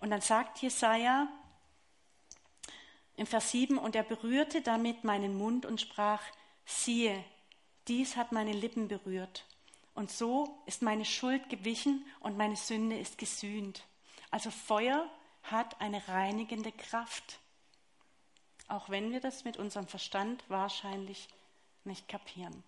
Und 0.00 0.10
dann 0.10 0.20
sagt 0.20 0.58
Jesaja 0.58 1.28
im 3.16 3.26
Vers 3.26 3.50
7, 3.50 3.78
und 3.78 3.96
er 3.96 4.04
berührte 4.04 4.62
damit 4.62 5.04
meinen 5.04 5.36
Mund 5.36 5.66
und 5.66 5.80
sprach, 5.80 6.22
siehe, 6.64 7.24
dies 7.88 8.16
hat 8.16 8.32
meine 8.32 8.52
Lippen 8.52 8.88
berührt. 8.88 9.44
Und 9.94 10.10
so 10.10 10.62
ist 10.66 10.82
meine 10.82 11.04
Schuld 11.04 11.48
gewichen 11.48 12.06
und 12.20 12.36
meine 12.36 12.54
Sünde 12.54 12.96
ist 12.96 13.18
gesühnt. 13.18 13.82
Also 14.30 14.50
Feuer 14.50 15.10
hat 15.42 15.80
eine 15.80 16.06
reinigende 16.06 16.70
Kraft. 16.70 17.40
Auch 18.68 18.90
wenn 18.90 19.12
wir 19.12 19.20
das 19.20 19.44
mit 19.44 19.56
unserem 19.56 19.86
Verstand 19.86 20.44
wahrscheinlich 20.48 21.28
nicht 21.84 22.06
kapieren. 22.06 22.62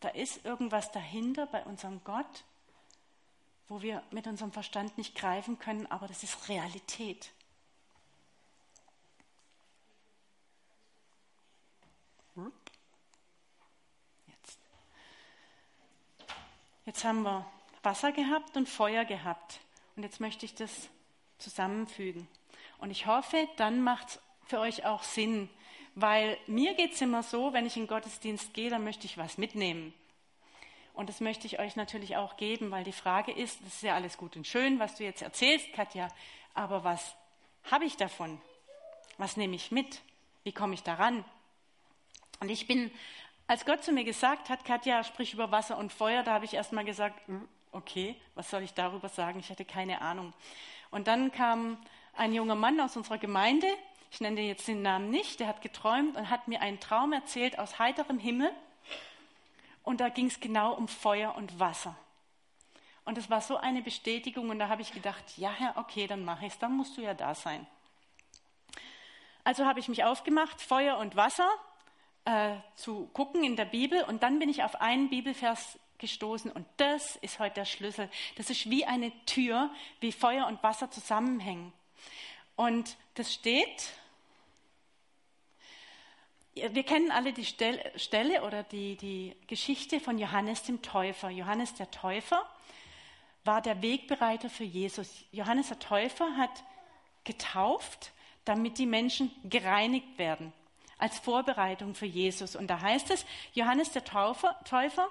Da 0.00 0.08
ist 0.08 0.44
irgendwas 0.44 0.90
dahinter 0.90 1.46
bei 1.46 1.62
unserem 1.64 2.02
Gott, 2.04 2.44
wo 3.68 3.82
wir 3.82 4.02
mit 4.10 4.26
unserem 4.26 4.52
Verstand 4.52 4.96
nicht 4.96 5.14
greifen 5.14 5.58
können, 5.58 5.86
aber 5.86 6.08
das 6.08 6.22
ist 6.22 6.48
Realität. 6.48 7.30
Jetzt. 14.26 14.58
Jetzt 16.86 17.04
haben 17.04 17.22
wir 17.22 17.44
Wasser 17.82 18.12
gehabt 18.12 18.56
und 18.56 18.68
Feuer 18.68 19.04
gehabt. 19.04 19.60
Und 19.96 20.04
jetzt 20.04 20.20
möchte 20.20 20.46
ich 20.46 20.54
das 20.54 20.88
zusammenfügen. 21.38 22.28
Und 22.78 22.90
ich 22.90 23.06
hoffe, 23.06 23.48
dann 23.56 23.82
macht 23.82 24.08
es 24.08 24.20
für 24.48 24.60
euch 24.60 24.86
auch 24.86 25.02
Sinn, 25.02 25.48
weil 25.94 26.38
mir 26.46 26.74
geht 26.74 26.94
es 26.94 27.00
immer 27.02 27.22
so, 27.22 27.52
wenn 27.52 27.66
ich 27.66 27.76
in 27.76 27.86
Gottesdienst 27.86 28.54
gehe, 28.54 28.70
dann 28.70 28.82
möchte 28.82 29.04
ich 29.04 29.18
was 29.18 29.36
mitnehmen. 29.36 29.92
Und 30.94 31.08
das 31.08 31.20
möchte 31.20 31.46
ich 31.46 31.60
euch 31.60 31.76
natürlich 31.76 32.16
auch 32.16 32.36
geben, 32.36 32.70
weil 32.70 32.82
die 32.82 32.92
Frage 32.92 33.30
ist, 33.30 33.60
das 33.60 33.74
ist 33.74 33.82
ja 33.82 33.94
alles 33.94 34.16
gut 34.16 34.36
und 34.36 34.46
schön, 34.46 34.78
was 34.78 34.96
du 34.96 35.04
jetzt 35.04 35.22
erzählst, 35.22 35.72
Katja, 35.74 36.08
aber 36.54 36.82
was 36.82 37.14
habe 37.70 37.84
ich 37.84 37.96
davon? 37.96 38.40
Was 39.18 39.36
nehme 39.36 39.54
ich 39.54 39.70
mit? 39.70 40.00
Wie 40.44 40.52
komme 40.52 40.74
ich 40.74 40.82
daran? 40.82 41.24
Und 42.40 42.48
ich 42.48 42.66
bin, 42.66 42.90
als 43.46 43.66
Gott 43.66 43.84
zu 43.84 43.92
mir 43.92 44.04
gesagt 44.04 44.48
hat, 44.48 44.64
Katja, 44.64 45.04
sprich 45.04 45.34
über 45.34 45.50
Wasser 45.50 45.76
und 45.76 45.92
Feuer, 45.92 46.22
da 46.22 46.32
habe 46.32 46.46
ich 46.46 46.54
erst 46.54 46.72
mal 46.72 46.84
gesagt, 46.84 47.20
hm, 47.28 47.46
okay, 47.72 48.16
was 48.34 48.48
soll 48.48 48.62
ich 48.62 48.72
darüber 48.72 49.10
sagen? 49.10 49.40
Ich 49.40 49.50
hatte 49.50 49.66
keine 49.66 50.00
Ahnung. 50.00 50.32
Und 50.90 51.06
dann 51.06 51.32
kam 51.32 51.76
ein 52.16 52.32
junger 52.32 52.54
Mann 52.54 52.80
aus 52.80 52.96
unserer 52.96 53.18
Gemeinde, 53.18 53.68
ich 54.10 54.20
nenne 54.20 54.40
jetzt 54.40 54.66
den 54.68 54.82
Namen 54.82 55.10
nicht, 55.10 55.40
der 55.40 55.48
hat 55.48 55.60
geträumt 55.60 56.16
und 56.16 56.30
hat 56.30 56.48
mir 56.48 56.60
einen 56.60 56.80
Traum 56.80 57.12
erzählt 57.12 57.58
aus 57.58 57.78
heiterem 57.78 58.18
Himmel. 58.18 58.50
Und 59.82 60.00
da 60.00 60.08
ging 60.08 60.26
es 60.26 60.40
genau 60.40 60.74
um 60.74 60.88
Feuer 60.88 61.34
und 61.34 61.58
Wasser. 61.58 61.96
Und 63.04 63.16
es 63.16 63.30
war 63.30 63.40
so 63.40 63.56
eine 63.56 63.80
Bestätigung 63.80 64.50
und 64.50 64.58
da 64.58 64.68
habe 64.68 64.82
ich 64.82 64.92
gedacht, 64.92 65.38
ja, 65.38 65.50
Herr, 65.50 65.76
okay, 65.76 66.06
dann 66.06 66.24
mache 66.24 66.46
ich 66.46 66.52
es, 66.52 66.58
dann 66.58 66.76
musst 66.76 66.96
du 66.98 67.00
ja 67.00 67.14
da 67.14 67.34
sein. 67.34 67.66
Also 69.44 69.64
habe 69.64 69.80
ich 69.80 69.88
mich 69.88 70.04
aufgemacht, 70.04 70.60
Feuer 70.60 70.98
und 70.98 71.16
Wasser 71.16 71.48
äh, 72.26 72.56
zu 72.76 73.06
gucken 73.14 73.44
in 73.44 73.56
der 73.56 73.64
Bibel 73.64 74.02
und 74.04 74.22
dann 74.22 74.38
bin 74.38 74.50
ich 74.50 74.62
auf 74.62 74.82
einen 74.82 75.08
Bibelvers 75.08 75.78
gestoßen 75.96 76.52
und 76.52 76.66
das 76.76 77.16
ist 77.16 77.38
heute 77.38 77.54
der 77.54 77.64
Schlüssel. 77.64 78.10
Das 78.36 78.50
ist 78.50 78.68
wie 78.68 78.84
eine 78.84 79.10
Tür, 79.24 79.70
wie 80.00 80.12
Feuer 80.12 80.46
und 80.46 80.62
Wasser 80.62 80.90
zusammenhängen. 80.90 81.72
Und 82.58 82.96
das 83.14 83.32
steht, 83.32 83.92
wir 86.54 86.82
kennen 86.82 87.12
alle 87.12 87.32
die 87.32 87.44
Stelle 87.44 88.42
oder 88.42 88.64
die, 88.64 88.96
die 88.96 89.36
Geschichte 89.46 90.00
von 90.00 90.18
Johannes 90.18 90.64
dem 90.64 90.82
Täufer. 90.82 91.30
Johannes 91.30 91.74
der 91.74 91.88
Täufer 91.92 92.44
war 93.44 93.62
der 93.62 93.80
Wegbereiter 93.80 94.50
für 94.50 94.64
Jesus. 94.64 95.08
Johannes 95.30 95.68
der 95.68 95.78
Täufer 95.78 96.36
hat 96.36 96.50
getauft, 97.22 98.10
damit 98.44 98.78
die 98.78 98.86
Menschen 98.86 99.30
gereinigt 99.44 100.18
werden, 100.18 100.52
als 100.98 101.16
Vorbereitung 101.20 101.94
für 101.94 102.06
Jesus. 102.06 102.56
Und 102.56 102.66
da 102.66 102.80
heißt 102.80 103.12
es, 103.12 103.24
Johannes 103.52 103.92
der 103.92 104.02
Täufer, 104.02 104.58
Täufer 104.64 105.06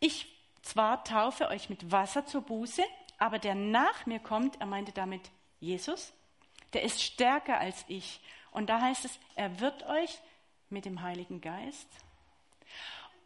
ich 0.00 0.26
zwar 0.62 1.04
taufe 1.04 1.48
euch 1.48 1.68
mit 1.68 1.92
Wasser 1.92 2.24
zur 2.24 2.40
Buße, 2.40 2.82
aber 3.18 3.38
der 3.38 3.56
nach 3.56 4.06
mir 4.06 4.20
kommt, 4.20 4.58
er 4.58 4.66
meinte 4.66 4.92
damit 4.92 5.30
Jesus, 5.60 6.14
der 6.72 6.82
ist 6.82 7.02
stärker 7.02 7.58
als 7.58 7.84
ich. 7.88 8.20
Und 8.50 8.68
da 8.68 8.80
heißt 8.80 9.04
es, 9.04 9.18
er 9.34 9.60
wird 9.60 9.84
euch 9.86 10.18
mit 10.70 10.84
dem 10.84 11.02
Heiligen 11.02 11.40
Geist 11.40 11.88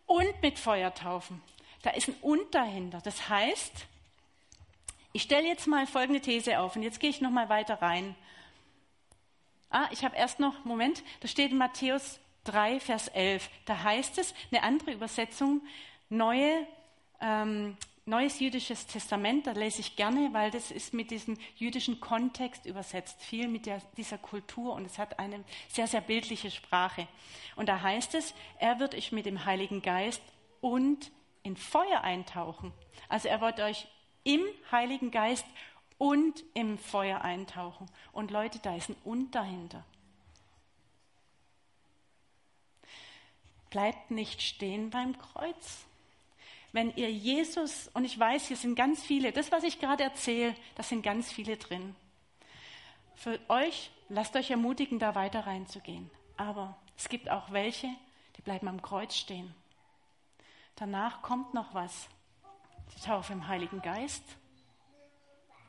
und 0.06 0.42
mit 0.42 0.58
Feuer 0.58 0.94
taufen. 0.94 1.42
Da 1.82 1.90
ist 1.90 2.08
ein 2.08 2.16
Und 2.20 2.54
dahinter. 2.54 3.00
Das 3.02 3.28
heißt, 3.28 3.86
ich 5.12 5.22
stelle 5.22 5.46
jetzt 5.46 5.66
mal 5.66 5.86
folgende 5.86 6.20
These 6.20 6.58
auf 6.60 6.76
und 6.76 6.82
jetzt 6.82 7.00
gehe 7.00 7.10
ich 7.10 7.20
noch 7.20 7.30
mal 7.30 7.48
weiter 7.48 7.80
rein. 7.80 8.14
Ah, 9.70 9.88
ich 9.90 10.04
habe 10.04 10.16
erst 10.16 10.40
noch, 10.40 10.64
Moment, 10.64 11.02
da 11.20 11.28
steht 11.28 11.50
in 11.50 11.58
Matthäus 11.58 12.20
3, 12.44 12.80
Vers 12.80 13.08
11. 13.08 13.48
Da 13.64 13.82
heißt 13.82 14.18
es, 14.18 14.34
eine 14.50 14.62
andere 14.62 14.92
Übersetzung, 14.92 15.62
neue 16.08 16.66
ähm, 17.20 17.76
Neues 18.08 18.38
jüdisches 18.38 18.86
Testament, 18.86 19.48
da 19.48 19.50
lese 19.50 19.80
ich 19.80 19.96
gerne, 19.96 20.32
weil 20.32 20.52
das 20.52 20.70
ist 20.70 20.94
mit 20.94 21.10
diesem 21.10 21.36
jüdischen 21.56 21.98
Kontext 21.98 22.64
übersetzt, 22.64 23.20
viel 23.20 23.48
mit 23.48 23.66
der, 23.66 23.82
dieser 23.96 24.16
Kultur 24.16 24.74
und 24.74 24.84
es 24.84 24.96
hat 24.96 25.18
eine 25.18 25.42
sehr, 25.66 25.88
sehr 25.88 26.02
bildliche 26.02 26.52
Sprache. 26.52 27.08
Und 27.56 27.68
da 27.68 27.82
heißt 27.82 28.14
es, 28.14 28.32
er 28.60 28.78
wird 28.78 28.94
euch 28.94 29.10
mit 29.10 29.26
dem 29.26 29.44
Heiligen 29.44 29.82
Geist 29.82 30.22
und 30.60 31.10
in 31.42 31.56
Feuer 31.56 32.02
eintauchen. 32.02 32.72
Also 33.08 33.26
er 33.26 33.40
wird 33.40 33.58
euch 33.58 33.88
im 34.22 34.42
Heiligen 34.70 35.10
Geist 35.10 35.46
und 35.98 36.44
im 36.54 36.78
Feuer 36.78 37.22
eintauchen. 37.22 37.86
Und 38.12 38.30
Leute, 38.30 38.60
da 38.60 38.76
ist 38.76 38.88
ein 38.88 38.96
Und 39.02 39.34
dahinter. 39.34 39.84
Bleibt 43.70 44.12
nicht 44.12 44.42
stehen 44.42 44.90
beim 44.90 45.18
Kreuz 45.18 45.85
wenn 46.72 46.94
ihr 46.96 47.10
Jesus, 47.10 47.88
und 47.94 48.04
ich 48.04 48.18
weiß, 48.18 48.48
hier 48.48 48.56
sind 48.56 48.74
ganz 48.74 49.02
viele, 49.02 49.32
das, 49.32 49.52
was 49.52 49.64
ich 49.64 49.80
gerade 49.80 50.04
erzähle, 50.04 50.54
das 50.74 50.88
sind 50.88 51.02
ganz 51.02 51.32
viele 51.32 51.56
drin. 51.56 51.94
Für 53.14 53.38
euch, 53.48 53.90
lasst 54.08 54.36
euch 54.36 54.50
ermutigen, 54.50 54.98
da 54.98 55.14
weiter 55.14 55.46
reinzugehen. 55.46 56.10
Aber 56.36 56.76
es 56.96 57.08
gibt 57.08 57.30
auch 57.30 57.50
welche, 57.50 57.88
die 58.36 58.42
bleiben 58.42 58.68
am 58.68 58.82
Kreuz 58.82 59.16
stehen. 59.16 59.54
Danach 60.76 61.22
kommt 61.22 61.54
noch 61.54 61.72
was. 61.72 62.08
Die 62.94 63.00
Taufe 63.00 63.32
im 63.32 63.48
Heiligen 63.48 63.80
Geist 63.80 64.22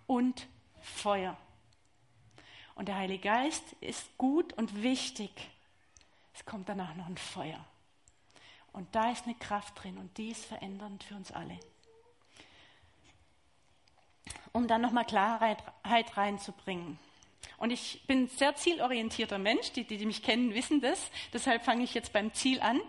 und 0.05 0.47
Feuer. 0.81 1.37
Und 2.75 2.89
der 2.89 2.97
Heilige 2.97 3.23
Geist 3.23 3.63
ist 3.81 4.17
gut 4.17 4.53
und 4.53 4.83
wichtig. 4.83 5.31
Es 6.33 6.45
kommt 6.45 6.69
danach 6.69 6.93
noch 6.95 7.07
ein 7.07 7.17
Feuer. 7.17 7.65
Und 8.77 8.93
da 8.93 9.09
ist 9.11 9.25
eine 9.25 9.33
Kraft 9.33 9.81
drin 9.81 9.97
und 9.97 10.15
die 10.19 10.29
ist 10.29 10.45
verändernd 10.45 11.03
für 11.03 11.15
uns 11.15 11.31
alle. 11.31 11.59
Um 14.51 14.67
dann 14.67 14.81
nochmal 14.81 15.03
Klarheit 15.03 15.57
reinzubringen. 16.15 16.99
Und 17.57 17.71
ich 17.71 18.05
bin 18.05 18.25
ein 18.25 18.27
sehr 18.27 18.53
zielorientierter 18.55 19.39
Mensch, 19.39 19.71
die, 19.71 19.83
die 19.83 20.05
mich 20.05 20.21
kennen, 20.21 20.53
wissen 20.53 20.79
das. 20.79 21.09
Deshalb 21.33 21.65
fange 21.65 21.85
ich 21.85 21.95
jetzt 21.95 22.13
beim 22.13 22.35
Ziel 22.35 22.61
an. 22.61 22.79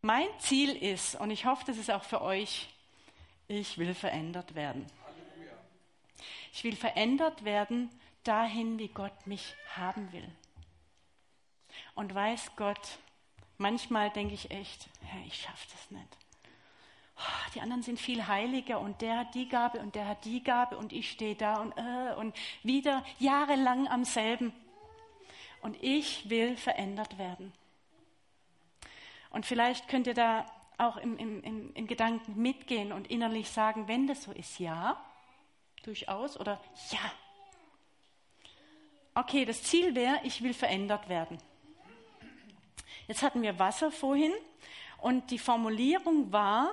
Mein 0.00 0.26
Ziel 0.38 0.74
ist, 0.74 1.16
und 1.16 1.30
ich 1.30 1.44
hoffe, 1.44 1.64
das 1.66 1.76
ist 1.76 1.90
auch 1.90 2.04
für 2.04 2.22
euch, 2.22 2.70
ich 3.46 3.76
will 3.76 3.92
verändert 3.92 4.54
werden. 4.54 4.86
Ich 6.54 6.64
will 6.64 6.76
verändert 6.76 7.44
werden 7.44 7.90
dahin, 8.24 8.78
wie 8.78 8.88
Gott 8.88 9.26
mich 9.26 9.54
haben 9.74 10.10
will. 10.12 10.32
Und 11.94 12.14
weiß 12.14 12.52
Gott, 12.56 12.98
Manchmal 13.58 14.10
denke 14.10 14.34
ich 14.34 14.50
echt, 14.50 14.88
Herr, 15.02 15.24
ich 15.26 15.40
schaffe 15.40 15.66
das 15.72 15.90
nicht. 15.90 16.16
Oh, 17.18 17.50
die 17.54 17.60
anderen 17.62 17.82
sind 17.82 17.98
viel 17.98 18.26
heiliger 18.26 18.78
und 18.78 19.00
der 19.00 19.18
hat 19.18 19.34
die 19.34 19.48
Gabe 19.48 19.78
und 19.78 19.94
der 19.94 20.06
hat 20.06 20.24
die 20.26 20.42
Gabe 20.42 20.76
und 20.76 20.92
ich 20.92 21.10
stehe 21.10 21.34
da 21.34 21.56
und, 21.56 21.72
äh, 21.78 22.14
und 22.16 22.36
wieder 22.62 23.02
jahrelang 23.18 23.88
am 23.88 24.04
selben. 24.04 24.52
Und 25.62 25.82
ich 25.82 26.28
will 26.28 26.56
verändert 26.56 27.16
werden. 27.16 27.52
Und 29.30 29.46
vielleicht 29.46 29.88
könnt 29.88 30.06
ihr 30.06 30.14
da 30.14 30.46
auch 30.78 30.98
im, 30.98 31.16
im, 31.16 31.42
im, 31.42 31.74
im 31.74 31.86
Gedanken 31.86 32.40
mitgehen 32.40 32.92
und 32.92 33.08
innerlich 33.08 33.48
sagen, 33.48 33.88
wenn 33.88 34.06
das 34.06 34.24
so 34.24 34.32
ist, 34.32 34.58
ja, 34.58 35.02
durchaus 35.82 36.38
oder 36.38 36.60
ja. 36.90 37.12
Okay, 39.14 39.46
das 39.46 39.62
Ziel 39.62 39.94
wäre, 39.94 40.20
ich 40.24 40.42
will 40.42 40.52
verändert 40.52 41.08
werden. 41.08 41.38
Jetzt 43.08 43.22
hatten 43.22 43.42
wir 43.42 43.58
Wasser 43.58 43.92
vorhin 43.92 44.32
und 44.98 45.30
die 45.30 45.38
Formulierung 45.38 46.32
war 46.32 46.70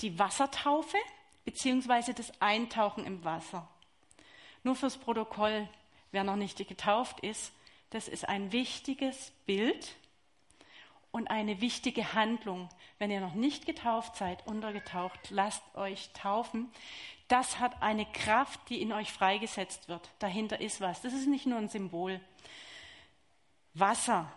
die 0.00 0.18
Wassertaufe 0.18 0.96
beziehungsweise 1.44 2.12
das 2.12 2.32
Eintauchen 2.40 3.04
im 3.04 3.24
Wasser. 3.24 3.68
Nur 4.64 4.74
fürs 4.74 4.98
Protokoll, 4.98 5.68
wer 6.10 6.24
noch 6.24 6.36
nicht 6.36 6.58
getauft 6.66 7.20
ist, 7.20 7.52
das 7.90 8.08
ist 8.08 8.28
ein 8.28 8.50
wichtiges 8.50 9.32
Bild 9.46 9.94
und 11.12 11.28
eine 11.28 11.60
wichtige 11.60 12.14
Handlung. 12.14 12.68
Wenn 12.98 13.10
ihr 13.10 13.20
noch 13.20 13.34
nicht 13.34 13.64
getauft 13.64 14.16
seid, 14.16 14.46
untergetaucht, 14.46 15.30
lasst 15.30 15.62
euch 15.74 16.10
taufen. 16.12 16.70
Das 17.28 17.58
hat 17.58 17.80
eine 17.80 18.06
Kraft, 18.06 18.60
die 18.68 18.82
in 18.82 18.92
euch 18.92 19.12
freigesetzt 19.12 19.88
wird. 19.88 20.10
Dahinter 20.18 20.60
ist 20.60 20.80
was. 20.80 21.00
Das 21.00 21.12
ist 21.12 21.26
nicht 21.26 21.46
nur 21.46 21.58
ein 21.58 21.68
Symbol. 21.68 22.20
Wasser. 23.78 24.32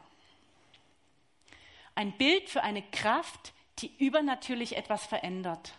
Ein 1.96 2.12
Bild 2.14 2.50
für 2.50 2.62
eine 2.62 2.82
Kraft, 2.82 3.54
die 3.80 3.96
übernatürlich 3.98 4.76
etwas 4.76 5.06
verändert. 5.06 5.74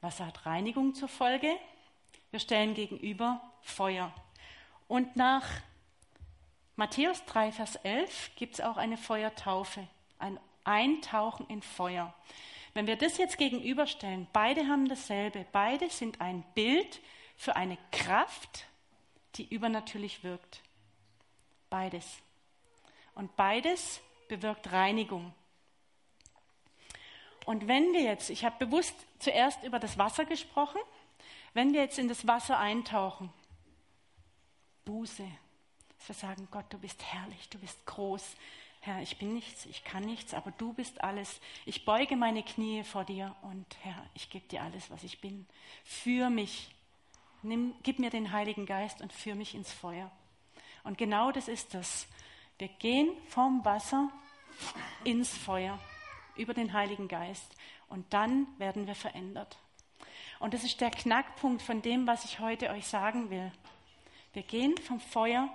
Wasser 0.00 0.26
hat 0.26 0.46
Reinigung 0.46 0.94
zur 0.94 1.08
Folge. 1.08 1.50
Wir 2.30 2.40
stellen 2.40 2.74
gegenüber 2.74 3.40
Feuer. 3.62 4.12
Und 4.86 5.16
nach 5.16 5.46
Matthäus 6.76 7.24
3, 7.24 7.52
Vers 7.52 7.76
11 7.76 8.30
gibt 8.36 8.54
es 8.54 8.60
auch 8.60 8.76
eine 8.76 8.96
Feuertaufe, 8.96 9.88
ein 10.18 10.38
Eintauchen 10.64 11.46
in 11.48 11.62
Feuer. 11.62 12.14
Wenn 12.74 12.86
wir 12.86 12.96
das 12.96 13.18
jetzt 13.18 13.38
gegenüberstellen, 13.38 14.28
beide 14.32 14.68
haben 14.68 14.88
dasselbe, 14.88 15.46
beide 15.50 15.90
sind 15.90 16.20
ein 16.20 16.44
Bild 16.54 17.00
für 17.36 17.56
eine 17.56 17.78
Kraft, 17.90 18.67
die 19.36 19.52
übernatürlich 19.52 20.24
wirkt. 20.24 20.62
Beides. 21.70 22.04
Und 23.14 23.34
beides 23.36 24.00
bewirkt 24.28 24.72
Reinigung. 24.72 25.34
Und 27.46 27.66
wenn 27.66 27.92
wir 27.92 28.02
jetzt, 28.02 28.30
ich 28.30 28.44
habe 28.44 28.64
bewusst 28.66 28.94
zuerst 29.18 29.62
über 29.64 29.78
das 29.78 29.96
Wasser 29.96 30.24
gesprochen, 30.24 30.80
wenn 31.54 31.72
wir 31.72 31.80
jetzt 31.80 31.98
in 31.98 32.08
das 32.08 32.26
Wasser 32.26 32.58
eintauchen, 32.58 33.32
Buße, 34.84 35.26
dass 35.96 36.08
wir 36.08 36.14
sagen, 36.14 36.48
Gott, 36.50 36.66
du 36.70 36.78
bist 36.78 37.02
herrlich, 37.02 37.48
du 37.48 37.58
bist 37.58 37.84
groß. 37.86 38.36
Herr, 38.80 39.02
ich 39.02 39.18
bin 39.18 39.34
nichts, 39.34 39.66
ich 39.66 39.82
kann 39.82 40.04
nichts, 40.04 40.34
aber 40.34 40.50
du 40.52 40.72
bist 40.72 41.02
alles. 41.02 41.40
Ich 41.66 41.84
beuge 41.84 42.16
meine 42.16 42.42
Knie 42.42 42.84
vor 42.84 43.04
dir 43.04 43.34
und 43.42 43.66
Herr, 43.82 44.06
ich 44.14 44.30
gebe 44.30 44.46
dir 44.46 44.62
alles, 44.62 44.90
was 44.90 45.02
ich 45.02 45.20
bin. 45.20 45.46
Für 45.84 46.30
mich. 46.30 46.70
Nimm, 47.42 47.74
gib 47.82 47.98
mir 47.98 48.10
den 48.10 48.32
Heiligen 48.32 48.66
Geist 48.66 49.00
und 49.00 49.12
führ 49.12 49.34
mich 49.34 49.54
ins 49.54 49.72
Feuer. 49.72 50.10
Und 50.84 50.98
genau 50.98 51.30
das 51.30 51.48
ist 51.48 51.74
das. 51.74 52.06
Wir 52.58 52.68
gehen 52.68 53.10
vom 53.28 53.64
Wasser 53.64 54.10
ins 55.04 55.36
Feuer 55.36 55.78
über 56.36 56.54
den 56.54 56.72
Heiligen 56.72 57.08
Geist 57.08 57.54
und 57.88 58.12
dann 58.12 58.46
werden 58.58 58.86
wir 58.86 58.94
verändert. 58.94 59.58
Und 60.40 60.54
das 60.54 60.64
ist 60.64 60.80
der 60.80 60.90
Knackpunkt 60.90 61.62
von 61.62 61.82
dem, 61.82 62.06
was 62.06 62.24
ich 62.24 62.40
heute 62.40 62.70
euch 62.70 62.86
sagen 62.86 63.30
will. 63.30 63.52
Wir 64.32 64.42
gehen 64.42 64.76
vom 64.78 65.00
Feuer 65.00 65.48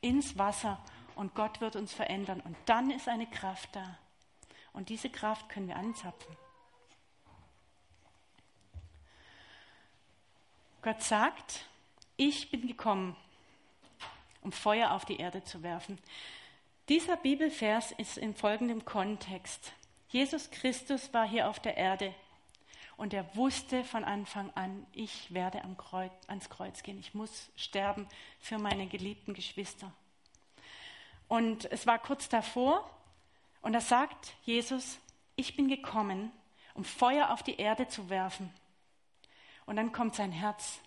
ins 0.00 0.38
Wasser 0.38 0.82
und 1.16 1.34
Gott 1.34 1.60
wird 1.60 1.76
uns 1.76 1.92
verändern. 1.92 2.40
Und 2.40 2.56
dann 2.66 2.90
ist 2.90 3.08
eine 3.08 3.26
Kraft 3.26 3.74
da. 3.74 3.98
Und 4.72 4.88
diese 4.88 5.10
Kraft 5.10 5.48
können 5.48 5.68
wir 5.68 5.76
anzapfen. 5.76 6.36
Gott 10.88 11.02
sagt, 11.02 11.66
ich 12.16 12.50
bin 12.50 12.66
gekommen, 12.66 13.14
um 14.40 14.52
Feuer 14.52 14.92
auf 14.92 15.04
die 15.04 15.18
Erde 15.18 15.44
zu 15.44 15.62
werfen. 15.62 15.98
Dieser 16.88 17.18
Bibelvers 17.18 17.92
ist 17.92 18.16
in 18.16 18.34
folgendem 18.34 18.86
Kontext. 18.86 19.74
Jesus 20.08 20.50
Christus 20.50 21.12
war 21.12 21.28
hier 21.28 21.50
auf 21.50 21.60
der 21.60 21.76
Erde 21.76 22.14
und 22.96 23.12
er 23.12 23.36
wusste 23.36 23.84
von 23.84 24.02
Anfang 24.02 24.50
an, 24.54 24.86
ich 24.92 25.34
werde 25.34 25.60
Kreuz, 25.76 26.10
ans 26.26 26.48
Kreuz 26.48 26.82
gehen, 26.82 26.98
ich 26.98 27.12
muss 27.12 27.50
sterben 27.54 28.08
für 28.40 28.56
meine 28.56 28.86
geliebten 28.86 29.34
Geschwister. 29.34 29.92
Und 31.28 31.70
es 31.70 31.86
war 31.86 31.98
kurz 31.98 32.30
davor 32.30 32.90
und 33.60 33.74
da 33.74 33.82
sagt 33.82 34.32
Jesus, 34.46 34.98
ich 35.36 35.54
bin 35.54 35.68
gekommen, 35.68 36.32
um 36.72 36.82
Feuer 36.82 37.28
auf 37.28 37.42
die 37.42 37.56
Erde 37.56 37.88
zu 37.88 38.08
werfen. 38.08 38.50
Und 39.68 39.76
dann 39.76 39.92
kommt 39.92 40.14
sein 40.14 40.32
Herz 40.32 40.80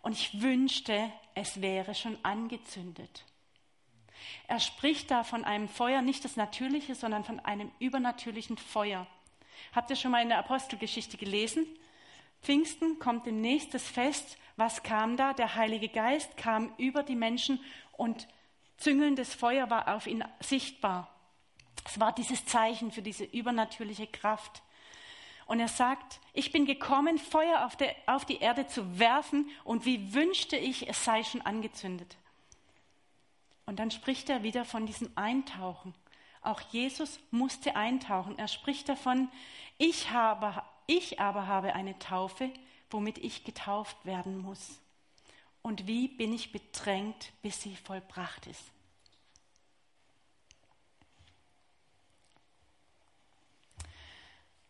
und 0.00 0.12
ich 0.12 0.40
wünschte, 0.40 1.12
es 1.34 1.60
wäre 1.60 1.94
schon 1.94 2.16
angezündet. 2.22 3.22
Er 4.48 4.60
spricht 4.60 5.10
da 5.10 5.24
von 5.24 5.44
einem 5.44 5.68
Feuer, 5.68 6.00
nicht 6.00 6.24
das 6.24 6.36
Natürliche, 6.36 6.94
sondern 6.94 7.24
von 7.24 7.38
einem 7.40 7.70
übernatürlichen 7.80 8.56
Feuer. 8.56 9.06
Habt 9.74 9.90
ihr 9.90 9.96
schon 9.96 10.10
mal 10.10 10.22
in 10.22 10.30
der 10.30 10.38
Apostelgeschichte 10.38 11.18
gelesen? 11.18 11.66
Pfingsten 12.40 12.98
kommt 12.98 13.26
demnächst 13.26 13.74
das 13.74 13.86
Fest. 13.86 14.38
Was 14.56 14.82
kam 14.82 15.18
da? 15.18 15.34
Der 15.34 15.54
Heilige 15.54 15.90
Geist 15.90 16.38
kam 16.38 16.72
über 16.78 17.02
die 17.02 17.16
Menschen 17.16 17.60
und 17.92 18.26
züngelndes 18.78 19.34
Feuer 19.34 19.68
war 19.68 19.94
auf 19.94 20.06
ihn 20.06 20.24
sichtbar. 20.40 21.14
Es 21.84 22.00
war 22.00 22.14
dieses 22.14 22.46
Zeichen 22.46 22.90
für 22.90 23.02
diese 23.02 23.24
übernatürliche 23.24 24.06
Kraft. 24.06 24.62
Und 25.46 25.60
er 25.60 25.68
sagt, 25.68 26.20
ich 26.32 26.52
bin 26.52 26.64
gekommen, 26.64 27.18
Feuer 27.18 27.66
auf, 27.66 27.76
der, 27.76 27.94
auf 28.06 28.24
die 28.24 28.38
Erde 28.38 28.66
zu 28.66 28.98
werfen 28.98 29.50
und 29.62 29.84
wie 29.84 30.14
wünschte 30.14 30.56
ich, 30.56 30.88
es 30.88 31.04
sei 31.04 31.22
schon 31.22 31.42
angezündet. 31.42 32.16
Und 33.66 33.78
dann 33.78 33.90
spricht 33.90 34.30
er 34.30 34.42
wieder 34.42 34.64
von 34.64 34.86
diesem 34.86 35.10
Eintauchen. 35.16 35.94
Auch 36.42 36.60
Jesus 36.60 37.18
musste 37.30 37.76
eintauchen. 37.76 38.38
Er 38.38 38.48
spricht 38.48 38.88
davon, 38.88 39.28
ich, 39.78 40.10
habe, 40.10 40.62
ich 40.86 41.20
aber 41.20 41.46
habe 41.46 41.74
eine 41.74 41.98
Taufe, 41.98 42.50
womit 42.90 43.18
ich 43.18 43.44
getauft 43.44 44.04
werden 44.04 44.38
muss. 44.38 44.80
Und 45.62 45.86
wie 45.86 46.08
bin 46.08 46.32
ich 46.34 46.52
bedrängt, 46.52 47.32
bis 47.40 47.62
sie 47.62 47.74
vollbracht 47.76 48.46
ist. 48.46 48.73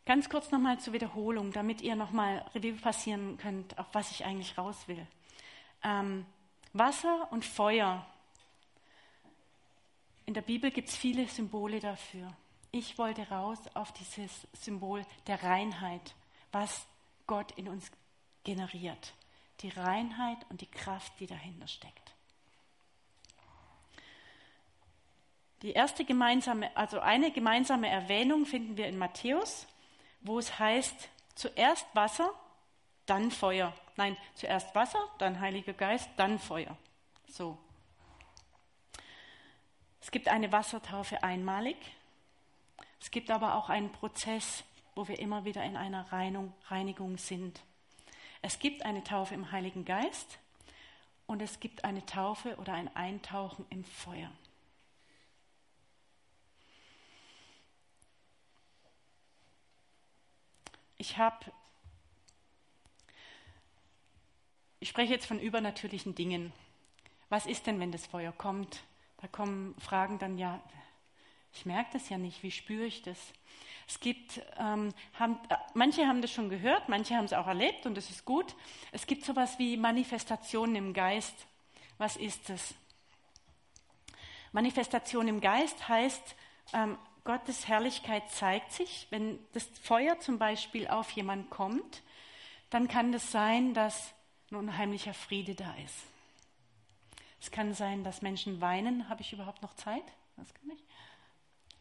Ganz 0.06 0.28
kurz 0.28 0.50
nochmal 0.50 0.78
zur 0.80 0.92
Wiederholung, 0.92 1.52
damit 1.52 1.80
ihr 1.80 1.96
nochmal 1.96 2.44
Revue 2.54 2.72
passieren 2.74 3.38
könnt, 3.38 3.78
auf 3.78 3.86
was 3.92 4.10
ich 4.10 4.24
eigentlich 4.24 4.58
raus 4.58 4.86
will. 4.86 5.06
Ähm, 5.82 6.26
Wasser 6.74 7.28
und 7.30 7.44
Feuer 7.44 8.04
in 10.26 10.34
der 10.34 10.42
Bibel 10.42 10.70
gibt 10.70 10.88
es 10.88 10.96
viele 10.96 11.26
Symbole 11.28 11.80
dafür. 11.80 12.34
Ich 12.70 12.98
wollte 12.98 13.28
raus 13.28 13.58
auf 13.74 13.92
dieses 13.92 14.46
Symbol 14.52 15.06
der 15.26 15.42
Reinheit, 15.42 16.14
was 16.50 16.86
Gott 17.26 17.52
in 17.52 17.68
uns 17.68 17.90
generiert. 18.42 19.14
Die 19.60 19.68
Reinheit 19.68 20.38
und 20.50 20.60
die 20.60 20.70
Kraft, 20.70 21.12
die 21.20 21.26
dahinter 21.26 21.68
steckt. 21.68 22.14
Die 25.62 25.72
erste 25.72 26.04
gemeinsame, 26.04 26.76
also 26.76 27.00
eine 27.00 27.30
gemeinsame 27.30 27.88
Erwähnung 27.88 28.44
finden 28.44 28.76
wir 28.76 28.86
in 28.86 28.98
Matthäus, 28.98 29.66
wo 30.24 30.38
es 30.38 30.58
heißt, 30.58 31.08
zuerst 31.37 31.87
Wasser, 31.94 32.30
dann 33.06 33.30
Feuer. 33.30 33.72
Nein, 33.96 34.16
zuerst 34.34 34.74
Wasser, 34.74 34.98
dann 35.18 35.38
Heiliger 35.38 35.74
Geist, 35.74 36.08
dann 36.16 36.38
Feuer. 36.38 36.76
So. 37.28 37.56
Es 40.00 40.10
gibt 40.10 40.28
eine 40.28 40.50
Wassertaufe 40.50 41.22
einmalig. 41.22 41.76
Es 43.00 43.10
gibt 43.10 43.30
aber 43.30 43.54
auch 43.54 43.68
einen 43.68 43.92
Prozess, 43.92 44.64
wo 44.94 45.06
wir 45.08 45.18
immer 45.18 45.44
wieder 45.44 45.62
in 45.62 45.76
einer 45.76 46.06
Reinigung 46.10 47.18
sind. 47.18 47.60
Es 48.42 48.58
gibt 48.58 48.84
eine 48.84 49.04
Taufe 49.04 49.34
im 49.34 49.52
Heiligen 49.52 49.84
Geist 49.84 50.38
und 51.26 51.42
es 51.42 51.60
gibt 51.60 51.84
eine 51.84 52.04
Taufe 52.06 52.56
oder 52.56 52.72
ein 52.74 52.94
Eintauchen 52.96 53.66
im 53.70 53.84
Feuer. 53.84 54.30
Ich 61.06 61.18
habe, 61.18 61.36
ich 64.80 64.88
spreche 64.88 65.12
jetzt 65.12 65.26
von 65.26 65.38
übernatürlichen 65.38 66.14
Dingen. 66.14 66.50
Was 67.28 67.44
ist 67.44 67.66
denn, 67.66 67.78
wenn 67.78 67.92
das 67.92 68.06
Feuer 68.06 68.32
kommt? 68.32 68.84
Da 69.18 69.28
kommen 69.28 69.78
Fragen 69.80 70.18
dann, 70.18 70.38
ja, 70.38 70.62
ich 71.52 71.66
merke 71.66 71.90
das 71.92 72.08
ja 72.08 72.16
nicht, 72.16 72.42
wie 72.42 72.50
spüre 72.50 72.86
ich 72.86 73.02
das? 73.02 73.18
Es 73.86 74.00
gibt, 74.00 74.40
ähm, 74.58 74.94
haben, 75.18 75.38
äh, 75.50 75.56
manche 75.74 76.06
haben 76.06 76.22
das 76.22 76.32
schon 76.32 76.48
gehört, 76.48 76.88
manche 76.88 77.16
haben 77.16 77.26
es 77.26 77.34
auch 77.34 77.48
erlebt 77.48 77.84
und 77.84 77.96
das 77.96 78.08
ist 78.08 78.24
gut. 78.24 78.56
Es 78.90 79.06
gibt 79.06 79.26
sowas 79.26 79.58
wie 79.58 79.76
Manifestationen 79.76 80.74
im 80.74 80.94
Geist. 80.94 81.34
Was 81.98 82.16
ist 82.16 82.48
das? 82.48 82.74
Manifestation 84.52 85.28
im 85.28 85.42
Geist 85.42 85.86
heißt, 85.86 86.34
ähm, 86.72 86.96
Gottes 87.24 87.66
Herrlichkeit 87.66 88.30
zeigt 88.30 88.72
sich. 88.72 89.06
Wenn 89.10 89.38
das 89.52 89.64
Feuer 89.82 90.18
zum 90.20 90.38
Beispiel 90.38 90.88
auf 90.88 91.10
jemanden 91.12 91.48
kommt, 91.50 92.02
dann 92.70 92.87
kann 92.87 93.12
das 93.12 93.32
sein, 93.32 93.72
dass 93.74 94.12
ein 94.50 94.56
unheimlicher 94.56 95.14
Friede 95.14 95.54
da 95.54 95.74
ist. 95.84 96.04
Es 97.40 97.50
kann 97.50 97.74
sein, 97.74 98.04
dass 98.04 98.22
Menschen 98.22 98.60
weinen. 98.60 99.08
Habe 99.08 99.22
ich 99.22 99.32
überhaupt 99.32 99.62
noch 99.62 99.74
Zeit? 99.74 100.04
Das 100.37 100.52
kann 100.54 100.70
ich. 100.70 100.82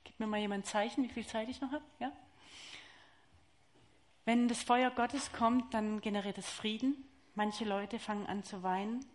Gib 0.04 0.20
mir 0.20 0.28
mal 0.28 0.40
jemand 0.40 0.66
ein 0.66 0.68
Zeichen, 0.68 1.04
wie 1.04 1.10
viel 1.10 1.26
Zeit 1.26 1.50
ich 1.50 1.62
noch 1.62 1.72
habe. 1.72 1.86
Ja? 2.00 2.12
Wenn 4.26 4.48
das 4.48 4.64
Feuer 4.64 4.92
Gottes 4.92 5.32
kommt, 5.34 5.74
dann 5.74 6.00
generiert 6.00 6.38
es 6.38 6.50
Frieden. 6.50 6.96
Manche 7.36 7.66
Leute 7.66 8.00
fangen 8.00 8.28
an 8.28 8.44
zu 8.44 8.64
weinen. 8.64 9.06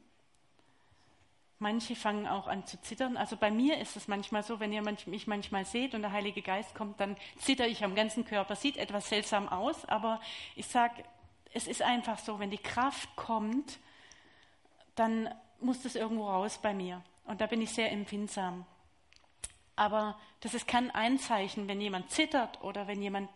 Manche 1.60 1.96
fangen 1.96 2.28
auch 2.28 2.46
an 2.46 2.64
zu 2.66 2.80
zittern. 2.80 3.16
Also 3.16 3.36
bei 3.36 3.50
mir 3.50 3.78
ist 3.78 3.96
es 3.96 4.06
manchmal 4.06 4.44
so, 4.44 4.60
wenn 4.60 4.72
ihr 4.72 4.82
mich 5.06 5.26
manchmal 5.26 5.64
seht 5.64 5.94
und 5.94 6.02
der 6.02 6.12
Heilige 6.12 6.40
Geist 6.40 6.74
kommt, 6.74 7.00
dann 7.00 7.16
zitter 7.38 7.66
ich 7.66 7.82
am 7.82 7.96
ganzen 7.96 8.24
Körper. 8.24 8.54
Sieht 8.54 8.76
etwas 8.76 9.08
seltsam 9.08 9.48
aus, 9.48 9.84
aber 9.86 10.20
ich 10.54 10.66
sage, 10.66 11.02
es 11.52 11.66
ist 11.66 11.82
einfach 11.82 12.18
so, 12.18 12.38
wenn 12.38 12.50
die 12.50 12.58
Kraft 12.58 13.16
kommt, 13.16 13.78
dann 14.94 15.34
muss 15.60 15.82
das 15.82 15.96
irgendwo 15.96 16.28
raus 16.28 16.58
bei 16.62 16.74
mir. 16.74 17.02
Und 17.24 17.40
da 17.40 17.46
bin 17.46 17.60
ich 17.60 17.70
sehr 17.70 17.90
empfindsam. 17.90 18.64
Aber 19.74 20.18
das 20.40 20.54
ist 20.54 20.66
kein 20.66 20.90
Einzeichen, 20.92 21.68
wenn 21.68 21.80
jemand 21.80 22.10
zittert 22.10 22.62
oder 22.62 22.86
wenn 22.86 23.02
jemand 23.02 23.30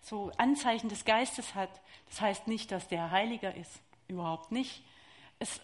so 0.00 0.32
Anzeichen 0.36 0.88
des 0.88 1.04
Geistes 1.04 1.54
hat. 1.54 1.70
Das 2.08 2.20
heißt 2.20 2.48
nicht, 2.48 2.72
dass 2.72 2.88
der 2.88 3.10
Heiliger 3.10 3.54
ist. 3.54 3.80
Überhaupt 4.06 4.52
nicht. 4.52 4.82
Es 5.38 5.60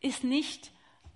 ist 0.00 0.24
nicht 0.24 0.70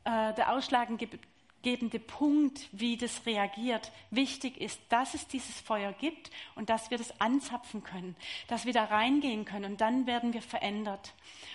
äh, 0.04 0.32
der 0.34 0.52
ausschlaggebende 0.52 1.98
Punkt, 1.98 2.68
wie 2.72 2.96
das 2.96 3.24
reagiert. 3.26 3.92
Wichtig 4.10 4.60
ist, 4.60 4.80
dass 4.88 5.14
es 5.14 5.26
dieses 5.28 5.60
Feuer 5.60 5.92
gibt 5.92 6.30
und 6.54 6.70
dass 6.70 6.90
wir 6.90 6.98
das 6.98 7.20
anzapfen 7.20 7.82
können, 7.84 8.16
dass 8.48 8.66
wir 8.66 8.72
da 8.72 8.84
reingehen 8.84 9.44
können 9.44 9.72
und 9.72 9.80
dann 9.80 10.06
werden 10.06 10.32
wir 10.32 10.42
verändert. 10.42 11.14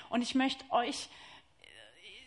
Und 0.09 0.21
ich 0.21 0.35
möchte 0.35 0.63
euch 0.71 1.09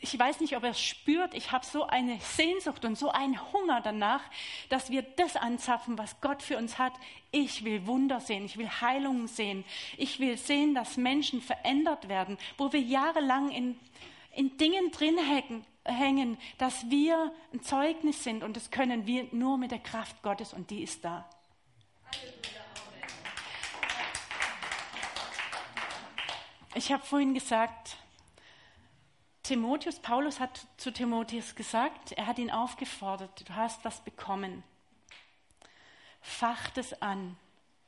ich 0.02 0.18
weiß 0.18 0.40
nicht, 0.40 0.56
ob 0.56 0.64
er 0.64 0.70
es 0.70 0.80
spürt, 0.80 1.34
ich 1.34 1.52
habe 1.52 1.64
so 1.66 1.86
eine 1.86 2.18
Sehnsucht 2.20 2.84
und 2.86 2.96
so 2.96 3.10
einen 3.10 3.38
Hunger 3.52 3.82
danach, 3.82 4.22
dass 4.70 4.90
wir 4.90 5.02
das 5.02 5.36
anzapfen, 5.36 5.98
was 5.98 6.20
Gott 6.22 6.42
für 6.42 6.56
uns 6.56 6.78
hat. 6.78 6.94
Ich 7.32 7.64
will 7.64 7.86
Wunder 7.86 8.18
sehen, 8.20 8.46
ich 8.46 8.56
will 8.56 8.68
Heilungen 8.68 9.28
sehen, 9.28 9.64
ich 9.98 10.18
will 10.18 10.38
sehen, 10.38 10.74
dass 10.74 10.96
Menschen 10.96 11.42
verändert 11.42 12.08
werden, 12.08 12.38
wo 12.56 12.72
wir 12.72 12.80
jahrelang 12.80 13.50
in 13.50 13.78
in 14.34 14.56
Dingen 14.56 14.90
drin 14.90 15.18
hängen, 15.84 16.38
dass 16.58 16.88
wir 16.90 17.32
ein 17.52 17.62
Zeugnis 17.62 18.22
sind 18.22 18.42
und 18.42 18.56
das 18.56 18.70
können 18.70 19.06
wir 19.06 19.26
nur 19.32 19.58
mit 19.58 19.70
der 19.70 19.78
Kraft 19.78 20.22
Gottes 20.22 20.52
und 20.52 20.70
die 20.70 20.82
ist 20.82 21.04
da. 21.04 21.28
Ich 26.74 26.92
habe 26.92 27.04
vorhin 27.04 27.34
gesagt, 27.34 27.96
Timotheus, 29.42 29.98
Paulus 29.98 30.38
hat 30.38 30.64
zu 30.76 30.92
Timotheus 30.92 31.56
gesagt, 31.56 32.12
er 32.12 32.28
hat 32.28 32.38
ihn 32.38 32.52
aufgefordert, 32.52 33.48
du 33.48 33.54
hast 33.56 33.84
was 33.84 34.00
bekommen. 34.04 34.62
Facht 36.20 36.78
es 36.78 37.02
an, 37.02 37.36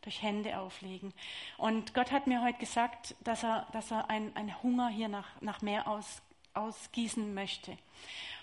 durch 0.00 0.22
Hände 0.22 0.59
auflegen. 0.59 1.14
Und 1.59 1.94
Gott 1.94 2.11
hat 2.11 2.26
mir 2.26 2.42
heute 2.42 2.59
gesagt, 2.59 3.14
dass 3.20 3.44
er, 3.44 3.68
dass 3.72 3.92
er 3.92 4.11
einen 4.11 4.62
Hunger 4.64 4.88
hier 4.88 5.09
nach, 5.09 5.40
nach 5.40 5.62
mehr 5.62 5.87
aus, 5.87 6.20
ausgießen 6.55 7.35
möchte. 7.35 7.77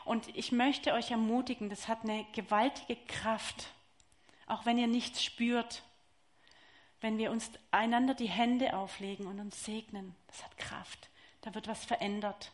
Und 0.06 0.36
ich 0.36 0.52
möchte 0.52 0.94
euch 0.94 1.12
ermutigen, 1.12 1.70
das 1.70 1.88
hat 1.88 2.04
eine 2.04 2.26
gewaltige 2.34 2.96
Kraft, 3.06 3.68
auch 4.48 4.66
wenn 4.66 4.78
ihr 4.78 4.88
nichts 4.88 5.24
spürt, 5.24 5.84
wenn 7.02 7.18
wir 7.18 7.32
uns 7.32 7.52
einander 7.72 8.14
die 8.14 8.30
Hände 8.30 8.76
auflegen 8.76 9.28
und 9.28 9.40
uns 9.40 9.64
segnen. 9.64 10.16
Das 10.28 10.44
hat 10.44 10.58
Kraft. 10.58 11.10
Da 11.42 11.54
wird 11.56 11.68
was 11.68 11.86
verändert. 11.86 12.52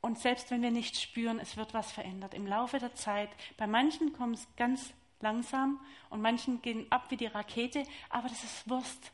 Und 0.00 0.18
selbst 0.18 0.50
wenn 0.50 0.62
wir 0.62 0.70
nichts 0.70 1.00
spüren, 1.00 1.38
es 1.38 1.56
wird 1.56 1.72
was 1.72 1.92
verändert. 1.92 2.34
Im 2.34 2.46
Laufe 2.46 2.78
der 2.78 2.94
Zeit, 2.94 3.30
bei 3.56 3.66
manchen 3.66 4.12
kommt 4.12 4.36
es 4.36 4.46
ganz 4.56 4.92
langsam 5.20 5.80
und 6.10 6.20
manchen 6.20 6.60
gehen 6.60 6.86
ab 6.90 7.06
wie 7.10 7.16
die 7.16 7.26
Rakete, 7.26 7.84
aber 8.10 8.28
das 8.28 8.44
ist 8.44 8.68
Wurst. 8.68 9.12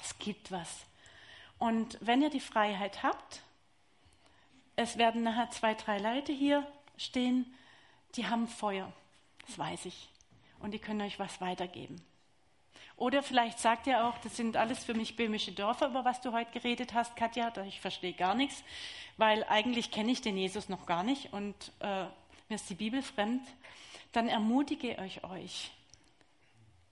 Es 0.00 0.18
gibt 0.18 0.52
was. 0.52 0.86
Und 1.58 1.98
wenn 2.00 2.22
ihr 2.22 2.30
die 2.30 2.40
Freiheit 2.40 3.02
habt, 3.02 3.42
es 4.80 4.96
werden 4.96 5.22
nachher 5.22 5.50
zwei, 5.50 5.74
drei 5.74 5.98
Leute 5.98 6.32
hier 6.32 6.66
stehen, 6.96 7.46
die 8.16 8.26
haben 8.26 8.48
Feuer. 8.48 8.90
Das 9.46 9.58
weiß 9.58 9.84
ich. 9.84 10.08
Und 10.60 10.72
die 10.72 10.78
können 10.78 11.02
euch 11.02 11.18
was 11.18 11.40
weitergeben. 11.40 12.00
Oder 12.96 13.22
vielleicht 13.22 13.58
sagt 13.58 13.86
ihr 13.86 14.04
auch, 14.04 14.18
das 14.18 14.36
sind 14.36 14.56
alles 14.56 14.84
für 14.84 14.94
mich 14.94 15.16
böhmische 15.16 15.52
Dörfer, 15.52 15.88
über 15.88 16.04
was 16.04 16.20
du 16.20 16.32
heute 16.32 16.50
geredet 16.52 16.92
hast, 16.92 17.16
Katja. 17.16 17.52
Ich 17.66 17.80
verstehe 17.80 18.12
gar 18.12 18.34
nichts, 18.34 18.62
weil 19.16 19.44
eigentlich 19.44 19.90
kenne 19.90 20.12
ich 20.12 20.20
den 20.20 20.36
Jesus 20.36 20.68
noch 20.68 20.86
gar 20.86 21.02
nicht 21.02 21.32
und 21.32 21.72
äh, 21.80 22.04
mir 22.04 22.54
ist 22.56 22.68
die 22.68 22.74
Bibel 22.74 23.02
fremd. 23.02 23.46
Dann 24.12 24.28
ermutige 24.28 25.02
ich 25.04 25.24
euch. 25.24 25.70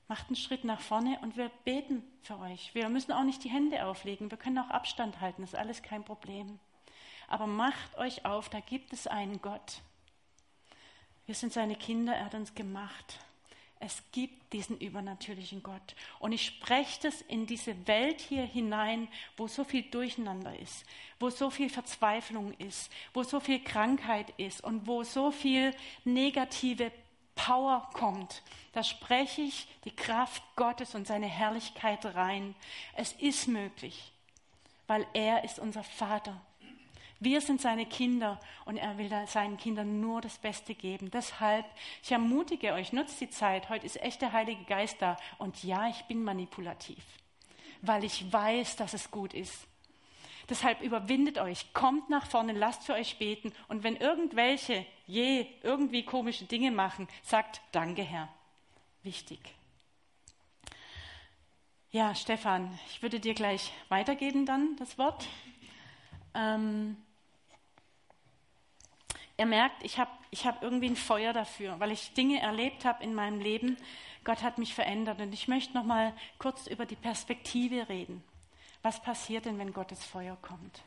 Macht 0.08 0.28
einen 0.28 0.36
Schritt 0.36 0.64
nach 0.64 0.80
vorne 0.80 1.18
und 1.20 1.36
wir 1.36 1.50
beten 1.64 2.02
für 2.22 2.38
euch. 2.38 2.74
Wir 2.74 2.88
müssen 2.88 3.12
auch 3.12 3.24
nicht 3.24 3.44
die 3.44 3.50
Hände 3.50 3.84
auflegen. 3.84 4.30
Wir 4.30 4.38
können 4.38 4.58
auch 4.58 4.70
Abstand 4.70 5.20
halten. 5.20 5.42
Das 5.42 5.52
ist 5.52 5.58
alles 5.58 5.82
kein 5.82 6.04
Problem. 6.04 6.58
Aber 7.28 7.46
macht 7.46 7.96
euch 7.98 8.24
auf, 8.24 8.48
da 8.48 8.60
gibt 8.60 8.92
es 8.92 9.06
einen 9.06 9.40
Gott. 9.40 9.80
Wir 11.26 11.34
sind 11.34 11.52
seine 11.52 11.76
Kinder, 11.76 12.14
er 12.14 12.24
hat 12.24 12.34
uns 12.34 12.54
gemacht. 12.54 13.20
Es 13.80 14.02
gibt 14.10 14.52
diesen 14.52 14.78
übernatürlichen 14.78 15.62
Gott. 15.62 15.94
Und 16.18 16.32
ich 16.32 16.44
spreche 16.44 17.00
das 17.02 17.20
in 17.20 17.46
diese 17.46 17.86
Welt 17.86 18.20
hier 18.20 18.44
hinein, 18.44 19.06
wo 19.36 19.46
so 19.46 19.62
viel 19.62 19.82
Durcheinander 19.82 20.58
ist, 20.58 20.84
wo 21.20 21.30
so 21.30 21.50
viel 21.50 21.70
Verzweiflung 21.70 22.54
ist, 22.54 22.90
wo 23.14 23.22
so 23.22 23.38
viel 23.38 23.62
Krankheit 23.62 24.32
ist 24.36 24.64
und 24.64 24.86
wo 24.86 25.04
so 25.04 25.30
viel 25.30 25.74
negative 26.04 26.90
Power 27.36 27.88
kommt. 27.92 28.42
Da 28.72 28.82
spreche 28.82 29.42
ich 29.42 29.68
die 29.84 29.94
Kraft 29.94 30.42
Gottes 30.56 30.94
und 30.96 31.06
seine 31.06 31.28
Herrlichkeit 31.28 32.04
rein. 32.04 32.56
Es 32.94 33.12
ist 33.12 33.46
möglich, 33.46 34.12
weil 34.88 35.06
er 35.12 35.44
ist 35.44 35.60
unser 35.60 35.84
Vater. 35.84 36.40
Wir 37.20 37.40
sind 37.40 37.60
seine 37.60 37.84
Kinder 37.84 38.38
und 38.64 38.76
er 38.76 38.96
will 38.96 39.10
seinen 39.26 39.56
Kindern 39.56 40.00
nur 40.00 40.20
das 40.20 40.38
Beste 40.38 40.74
geben. 40.74 41.10
Deshalb, 41.10 41.66
ich 42.02 42.12
ermutige 42.12 42.72
euch, 42.72 42.92
nutzt 42.92 43.20
die 43.20 43.30
Zeit. 43.30 43.68
Heute 43.68 43.86
ist 43.86 44.00
echt 44.00 44.22
der 44.22 44.32
Heilige 44.32 44.64
Geist 44.64 45.02
da. 45.02 45.16
Und 45.38 45.64
ja, 45.64 45.88
ich 45.88 46.04
bin 46.04 46.22
manipulativ, 46.22 47.02
weil 47.82 48.04
ich 48.04 48.32
weiß, 48.32 48.76
dass 48.76 48.94
es 48.94 49.10
gut 49.10 49.34
ist. 49.34 49.66
Deshalb 50.48 50.80
überwindet 50.80 51.38
euch, 51.38 51.72
kommt 51.74 52.08
nach 52.08 52.26
vorne, 52.26 52.52
lasst 52.52 52.84
für 52.84 52.94
euch 52.94 53.18
beten. 53.18 53.52
Und 53.66 53.82
wenn 53.82 53.96
irgendwelche 53.96 54.86
je 55.06 55.46
irgendwie 55.62 56.04
komische 56.04 56.44
Dinge 56.44 56.70
machen, 56.70 57.08
sagt 57.22 57.60
Danke, 57.72 58.02
Herr. 58.02 58.28
Wichtig. 59.02 59.40
Ja, 61.90 62.14
Stefan, 62.14 62.78
ich 62.90 63.02
würde 63.02 63.18
dir 63.18 63.34
gleich 63.34 63.72
weitergeben 63.88 64.46
dann 64.46 64.76
das 64.76 64.98
Wort. 64.98 65.26
Ähm, 66.34 66.96
Ihr 69.38 69.46
merkt, 69.46 69.84
ich 69.84 69.98
habe 69.98 70.10
ich 70.30 70.44
hab 70.44 70.62
irgendwie 70.62 70.88
ein 70.88 70.96
Feuer 70.96 71.32
dafür, 71.32 71.78
weil 71.80 71.92
ich 71.92 72.12
Dinge 72.12 72.40
erlebt 72.40 72.84
habe 72.84 73.02
in 73.02 73.14
meinem 73.14 73.40
Leben. 73.40 73.76
Gott 74.24 74.42
hat 74.42 74.58
mich 74.58 74.74
verändert 74.74 75.20
und 75.20 75.32
ich 75.32 75.48
möchte 75.48 75.74
noch 75.74 75.84
mal 75.84 76.12
kurz 76.38 76.66
über 76.66 76.84
die 76.84 76.96
Perspektive 76.96 77.88
reden. 77.88 78.22
Was 78.82 79.00
passiert 79.00 79.46
denn, 79.46 79.58
wenn 79.58 79.72
Gottes 79.72 80.04
Feuer 80.04 80.36
kommt? 80.42 80.82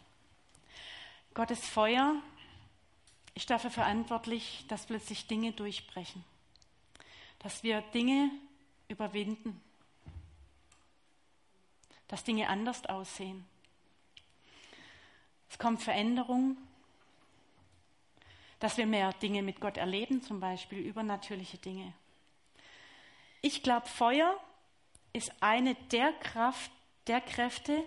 Gottes 1.34 1.66
Feuer 1.66 2.22
ist 3.34 3.50
dafür 3.50 3.72
verantwortlich, 3.72 4.66
dass 4.68 4.86
plötzlich 4.86 5.28
Dinge 5.28 5.54
durchbrechen, 5.54 6.24
dass 7.40 7.64
wir 7.64 7.82
Dinge 7.94 8.30
überwinden, 8.90 9.62
dass 12.10 12.26
Dinge 12.26 12.50
anders 12.50 12.86
aussehen. 12.86 13.46
Es 15.50 15.58
kommt 15.58 15.82
Veränderung, 15.82 16.58
dass 18.62 18.78
wir 18.78 18.86
mehr 18.86 19.12
Dinge 19.14 19.42
mit 19.42 19.60
Gott 19.60 19.76
erleben, 19.78 20.22
zum 20.22 20.40
Beispiel 20.40 20.80
übernatürliche 20.80 21.58
Dinge. 21.58 21.94
Ich 23.42 23.64
glaube, 23.64 23.88
Feuer 23.88 24.40
ist 25.14 25.34
eine 25.42 25.74
der 25.92 26.14
Kraft, 26.14 26.72
der 27.08 27.22
Kräfte, 27.22 27.84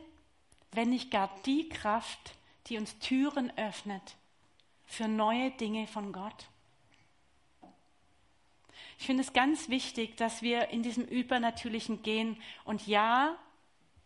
wenn 0.73 0.91
nicht 0.91 1.13
gar 1.13 1.31
die 1.47 1.69
Kraft, 1.69 2.35
die 2.67 2.77
uns 2.77 2.99
Türen 2.99 3.57
öffnet 3.57 4.17
für 4.85 5.07
neue 5.07 5.53
Dinge 5.53 5.87
von 5.87 6.13
Gott. 6.13 6.49
Ich 8.99 9.07
finde 9.07 9.23
es 9.23 9.33
ganz 9.33 9.69
wichtig, 9.69 10.17
dass 10.17 10.43
wir 10.43 10.71
in 10.71 10.83
diesem 10.83 11.05
Übernatürlichen 11.05 12.03
gehen. 12.03 12.37
Und 12.65 12.87
ja, 12.89 13.37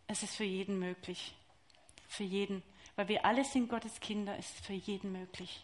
es 0.05 0.21
ist 0.21 0.35
für 0.35 0.43
jeden 0.43 0.77
möglich. 0.77 1.33
Für 2.07 2.23
jeden. 2.23 2.61
Weil 2.95 3.07
wir 3.07 3.25
alle 3.25 3.43
sind 3.43 3.69
Gottes 3.69 3.99
Kinder, 3.99 4.37
ist 4.37 4.59
es 4.59 4.65
für 4.65 4.73
jeden 4.73 5.11
möglich. 5.11 5.63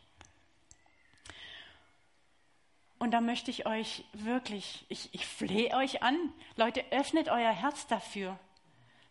Und 3.06 3.12
da 3.12 3.22
möchte 3.22 3.52
ich 3.52 3.68
euch 3.68 4.04
wirklich, 4.14 4.84
ich, 4.90 5.14
ich 5.14 5.28
flehe 5.28 5.76
euch 5.76 6.02
an, 6.02 6.18
Leute, 6.56 6.84
öffnet 6.90 7.30
euer 7.30 7.52
Herz 7.52 7.86
dafür. 7.86 8.36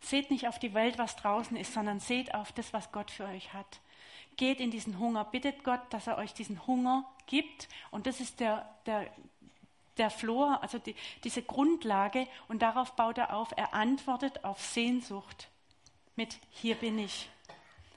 Seht 0.01 0.33
nicht 0.33 0.49
auf 0.49 0.59
die 0.59 0.75
Welt, 0.75 0.99
was 0.99 1.15
draußen 1.15 1.57
ist, 1.57 1.75
sondern 1.75 2.01
seht 2.01 2.35
auf 2.35 2.51
das, 2.51 2.73
was 2.73 2.91
Gott 2.91 3.13
für 3.13 3.25
euch 3.25 3.53
hat. 3.53 3.79
Geht 4.37 4.59
in 4.59 4.73
diesen 4.73 4.99
Hunger, 4.99 5.25
bittet 5.25 5.63
Gott, 5.63 5.81
dass 5.91 6.09
er 6.09 6.19
euch 6.19 6.35
diesen 6.35 6.67
Hunger 6.67 7.09
gibt. 7.29 7.69
Und 7.93 8.09
das 8.09 8.19
ist 8.19 8.41
der, 8.41 8.69
der, 8.87 9.13
der 9.97 10.11
Flor, 10.11 10.61
also 10.61 10.81
die, 10.81 10.97
diese 11.23 11.45
Grundlage. 11.45 12.27
Und 12.49 12.63
darauf 12.63 12.97
baut 12.97 13.19
er 13.19 13.33
auf. 13.33 13.53
Er 13.57 13.75
antwortet 13.75 14.45
auf 14.45 14.61
Sehnsucht 14.61 15.49
mit 16.17 16.37
Hier 16.51 16.75
bin 16.75 16.99
ich. 16.99 17.29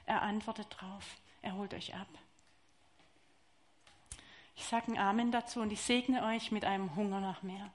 Er 0.05 0.21
antwortet 0.21 0.67
drauf. 0.69 1.17
Er 1.41 1.55
holt 1.55 1.73
euch 1.73 1.95
ab. 1.95 2.07
Sage 4.65 4.91
ein 4.91 4.97
Amen 4.97 5.31
dazu 5.31 5.61
und 5.61 5.71
ich 5.71 5.81
segne 5.81 6.23
euch 6.23 6.51
mit 6.51 6.65
einem 6.65 6.95
Hunger 6.95 7.19
nach 7.19 7.43
mehr. 7.43 7.71